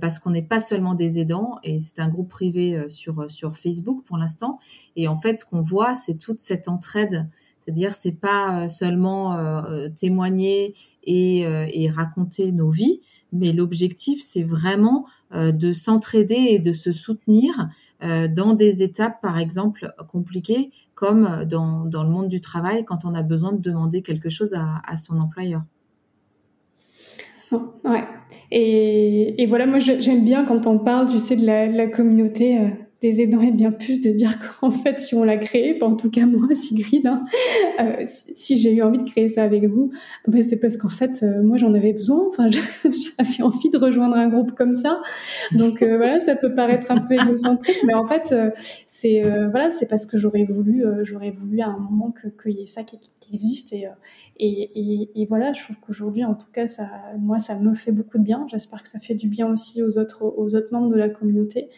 parce 0.00 0.18
qu'on 0.18 0.30
n'est 0.30 0.42
pas 0.42 0.58
seulement 0.58 0.94
des 0.94 1.20
aidants 1.20 1.58
et 1.62 1.78
c'est 1.78 2.00
un 2.00 2.08
groupe 2.08 2.30
privé 2.30 2.88
sur 2.88 3.30
sur 3.30 3.56
Facebook 3.56 4.04
pour 4.04 4.16
l'instant 4.16 4.58
et 4.96 5.06
en 5.06 5.14
fait 5.14 5.38
ce 5.38 5.44
qu'on 5.44 5.60
voit 5.60 5.94
c'est 5.94 6.18
toute 6.18 6.40
cette 6.40 6.66
entraide 6.66 7.28
c'est-à-dire, 7.68 7.92
c'est 7.92 8.12
pas 8.12 8.64
euh, 8.64 8.68
seulement 8.68 9.36
euh, 9.36 9.62
euh, 9.68 9.88
témoigner 9.90 10.74
et, 11.04 11.90
raconter 11.94 12.50
nos 12.50 12.70
vies, 12.70 13.02
mais 13.30 13.52
l'objectif, 13.52 14.22
c'est 14.22 14.42
vraiment 14.42 15.04
de 15.32 15.72
s'entraider 15.72 16.46
et 16.50 16.58
de 16.58 16.72
se 16.72 16.92
soutenir 16.92 17.68
dans 18.00 18.54
des 18.54 18.82
étapes, 18.82 19.20
par 19.20 19.38
exemple, 19.38 19.92
compliquées, 20.08 20.70
comme 20.94 21.44
dans, 21.44 21.84
dans, 21.84 22.02
le 22.02 22.10
monde 22.10 22.28
du 22.28 22.40
travail, 22.40 22.84
quand 22.84 23.04
on 23.04 23.14
a 23.14 23.22
besoin 23.22 23.52
de 23.52 23.60
demander 23.60 24.02
quelque 24.02 24.30
chose 24.30 24.54
à, 24.54 24.80
à 24.86 24.96
son 24.96 25.18
employeur. 25.18 25.62
Ouais. 27.52 28.04
Et, 28.50 29.42
et 29.42 29.46
voilà, 29.46 29.66
moi, 29.66 29.78
j'aime 29.78 30.24
bien 30.24 30.44
quand 30.44 30.66
on 30.66 30.78
parle, 30.78 31.06
tu 31.06 31.18
sais, 31.18 31.36
de 31.36 31.44
la, 31.44 31.68
de 31.68 31.76
la 31.76 31.86
communauté 31.86 32.72
des 33.00 33.20
aidants 33.20 33.40
et 33.42 33.52
bien 33.52 33.70
plus 33.70 34.00
de 34.00 34.10
dire 34.10 34.38
qu'en 34.60 34.70
fait, 34.70 35.00
si 35.00 35.14
on 35.14 35.24
l'a 35.24 35.36
créé, 35.36 35.80
en 35.82 35.94
tout 35.96 36.10
cas 36.10 36.26
moi, 36.26 36.48
Sigrid, 36.54 37.06
hein, 37.06 37.24
euh, 37.80 38.04
si 38.34 38.58
j'ai 38.58 38.74
eu 38.74 38.82
envie 38.82 38.98
de 38.98 39.08
créer 39.08 39.28
ça 39.28 39.44
avec 39.44 39.64
vous, 39.64 39.92
ben 40.26 40.42
c'est 40.42 40.56
parce 40.56 40.76
qu'en 40.76 40.88
fait, 40.88 41.22
euh, 41.22 41.42
moi 41.42 41.56
j'en 41.56 41.74
avais 41.74 41.92
besoin. 41.92 42.26
Enfin, 42.28 42.48
j'avais 42.50 43.42
envie 43.42 43.70
de 43.70 43.78
rejoindre 43.78 44.16
un 44.16 44.28
groupe 44.28 44.52
comme 44.52 44.74
ça. 44.74 45.00
Donc 45.52 45.82
euh, 45.82 45.96
voilà, 45.96 46.20
ça 46.20 46.34
peut 46.34 46.54
paraître 46.54 46.90
un 46.90 47.00
peu 47.00 47.14
égocentrique, 47.14 47.78
mais 47.86 47.94
en 47.94 48.06
fait, 48.06 48.34
c'est 48.86 49.22
voilà, 49.50 49.70
c'est 49.70 49.86
parce 49.88 50.06
que 50.06 50.16
j'aurais 50.16 50.44
voulu, 50.44 50.84
j'aurais 51.02 51.30
voulu 51.30 51.60
à 51.60 51.68
un 51.68 51.78
moment 51.78 52.12
qu'il 52.42 52.52
y 52.52 52.62
ait 52.62 52.66
ça 52.66 52.82
qui, 52.82 52.98
existe 53.30 53.74
et, 53.74 53.86
et, 54.38 55.10
et, 55.14 55.26
voilà, 55.26 55.52
je 55.52 55.62
trouve 55.62 55.76
qu'aujourd'hui, 55.80 56.24
en 56.24 56.34
tout 56.34 56.46
cas, 56.50 56.66
ça, 56.66 56.88
moi, 57.18 57.38
ça 57.38 57.58
me 57.58 57.74
fait 57.74 57.92
beaucoup 57.92 58.16
de 58.16 58.22
bien. 58.22 58.46
J'espère 58.50 58.82
que 58.82 58.88
ça 58.88 58.98
fait 58.98 59.14
du 59.14 59.28
bien 59.28 59.52
aussi 59.52 59.82
aux 59.82 59.98
autres, 59.98 60.22
aux 60.24 60.54
autres 60.54 60.68
membres 60.72 60.88
de 60.88 60.96
la 60.96 61.10
communauté. 61.10 61.68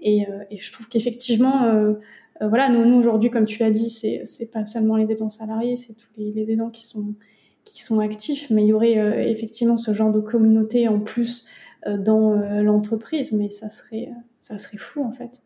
Et, 0.00 0.28
euh, 0.28 0.44
et 0.50 0.58
je 0.58 0.72
trouve 0.72 0.88
qu'effectivement, 0.88 1.64
euh, 1.64 1.94
euh, 2.42 2.48
voilà, 2.48 2.68
nous, 2.68 2.98
aujourd'hui, 2.98 3.30
comme 3.30 3.46
tu 3.46 3.58
l'as 3.60 3.70
dit, 3.70 3.90
c'est 3.90 4.22
c'est 4.24 4.50
pas 4.50 4.66
seulement 4.66 4.96
les 4.96 5.10
aidants 5.10 5.30
salariés, 5.30 5.76
c'est 5.76 5.94
tous 5.94 6.08
les, 6.16 6.50
aidants 6.50 6.70
qui 6.70 6.84
sont 6.86 7.14
qui 7.64 7.82
sont 7.82 7.98
actifs, 8.00 8.48
mais 8.50 8.64
il 8.64 8.68
y 8.68 8.72
aurait 8.72 9.30
effectivement 9.30 9.76
ce 9.76 9.92
genre 9.92 10.12
de 10.12 10.20
communauté 10.20 10.86
en 10.86 11.00
plus 11.00 11.46
dans 11.86 12.34
l'entreprise, 12.62 13.32
mais 13.32 13.48
ça 13.50 13.68
serait 13.68 14.10
ça 14.40 14.58
serait 14.58 14.78
fou 14.78 15.02
en 15.02 15.10
fait. 15.10 15.42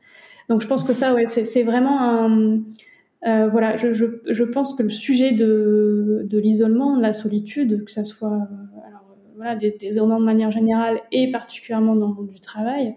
Donc 0.50 0.60
je 0.60 0.66
pense 0.66 0.84
que 0.84 0.92
ça, 0.92 1.14
ouais, 1.14 1.26
c'est 1.26 1.62
vraiment 1.62 1.98
un 2.02 2.60
voilà, 3.48 3.76
je, 3.76 3.92
je, 3.92 4.44
pense 4.44 4.74
que 4.74 4.82
le 4.82 4.90
sujet 4.90 5.32
de, 5.32 6.26
de 6.28 6.38
l'isolement, 6.38 6.96
de 6.96 7.02
la 7.02 7.12
solitude, 7.12 7.84
que 7.84 7.90
ça 7.90 8.04
soit 8.04 8.48
alors, 8.86 9.16
voilà, 9.36 9.56
des, 9.56 9.70
des 9.70 9.94
de 9.94 10.22
manière 10.22 10.50
générale 10.50 11.00
et 11.12 11.30
particulièrement 11.30 11.96
dans 11.96 12.08
le 12.08 12.14
monde 12.14 12.28
du 12.28 12.40
travail, 12.40 12.96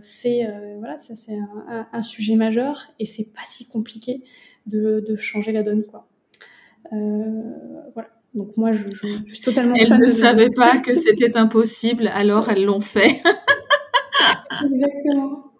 c'est 0.00 0.46
euh, 0.46 0.76
voilà, 0.78 0.98
ça 0.98 1.14
c'est 1.14 1.34
un, 1.34 1.86
un, 1.92 2.02
sujet 2.02 2.34
majeur 2.34 2.88
et 2.98 3.04
c'est 3.04 3.32
pas 3.32 3.42
si 3.44 3.68
compliqué 3.68 4.22
de, 4.66 5.04
de, 5.06 5.16
changer 5.16 5.52
la 5.52 5.62
donne 5.62 5.84
quoi. 5.84 6.08
Euh, 6.92 6.96
voilà. 7.94 8.08
Donc 8.34 8.56
moi 8.56 8.72
je, 8.72 8.84
je, 8.88 9.34
suis 9.34 9.40
totalement. 9.42 9.74
Elles 9.74 9.98
ne 9.98 10.08
savaient 10.08 10.50
pas 10.50 10.78
que 10.78 10.94
c'était 10.94 11.36
impossible, 11.36 12.08
alors 12.08 12.50
elles 12.50 12.64
l'ont 12.64 12.80
fait. 12.80 13.22
Exactement. 14.64 15.51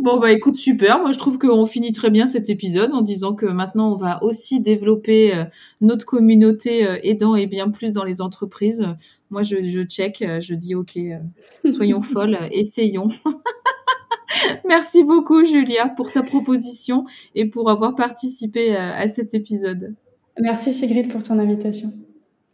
Bon 0.00 0.18
bah 0.18 0.32
écoute 0.32 0.56
super, 0.56 1.00
moi 1.00 1.12
je 1.12 1.18
trouve 1.18 1.38
qu'on 1.38 1.66
finit 1.66 1.92
très 1.92 2.10
bien 2.10 2.26
cet 2.26 2.48
épisode 2.48 2.92
en 2.92 3.02
disant 3.02 3.34
que 3.34 3.46
maintenant 3.46 3.92
on 3.92 3.96
va 3.96 4.22
aussi 4.22 4.60
développer 4.60 5.44
notre 5.80 6.06
communauté 6.06 6.86
aidant 7.02 7.34
et 7.34 7.46
bien 7.46 7.70
plus 7.70 7.92
dans 7.92 8.04
les 8.04 8.20
entreprises 8.20 8.86
moi, 9.30 9.42
je, 9.42 9.62
je 9.62 9.82
check, 9.82 10.22
euh, 10.22 10.40
je 10.40 10.54
dis 10.54 10.74
OK, 10.74 10.96
euh, 10.96 11.70
soyons 11.70 12.00
folles, 12.02 12.38
essayons. 12.52 13.08
Merci 14.64 15.02
beaucoup, 15.02 15.44
Julia, 15.44 15.88
pour 15.88 16.12
ta 16.12 16.22
proposition 16.22 17.06
et 17.34 17.46
pour 17.46 17.70
avoir 17.70 17.94
participé 17.94 18.76
euh, 18.76 18.92
à 18.92 19.08
cet 19.08 19.34
épisode. 19.34 19.94
Merci, 20.38 20.72
Sigrid, 20.72 21.08
pour 21.08 21.22
ton 21.22 21.38
invitation. 21.38 21.92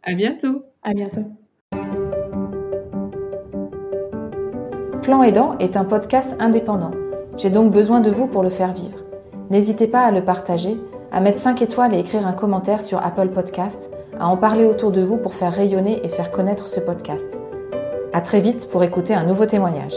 À 0.03 0.13
bientôt. 0.13 0.63
À 0.81 0.93
bientôt. 0.93 1.25
Plan 5.01 5.21
Aidant 5.21 5.57
est 5.57 5.75
un 5.75 5.83
podcast 5.83 6.33
indépendant. 6.39 7.02
J'ai 7.37 7.49
donc 7.49 7.71
besoin 7.71 7.99
de 7.99 8.11
vous 8.11 8.27
pour 8.27 8.43
le 8.43 8.49
faire 8.49 8.73
vivre. 8.73 8.99
N'hésitez 9.49 9.87
pas 9.87 10.01
à 10.01 10.11
le 10.11 10.23
partager, 10.23 10.77
à 11.11 11.19
mettre 11.19 11.39
5 11.39 11.61
étoiles 11.61 11.93
et 11.93 11.99
écrire 11.99 12.27
un 12.27 12.33
commentaire 12.33 12.81
sur 12.81 13.03
Apple 13.03 13.29
Podcast 13.29 13.89
à 14.19 14.27
en 14.27 14.37
parler 14.37 14.65
autour 14.65 14.91
de 14.91 15.01
vous 15.01 15.17
pour 15.17 15.33
faire 15.33 15.53
rayonner 15.53 16.05
et 16.05 16.09
faire 16.09 16.31
connaître 16.31 16.67
ce 16.67 16.79
podcast. 16.79 17.25
À 18.13 18.21
très 18.21 18.41
vite 18.41 18.69
pour 18.69 18.83
écouter 18.83 19.13
un 19.13 19.25
nouveau 19.25 19.45
témoignage. 19.45 19.95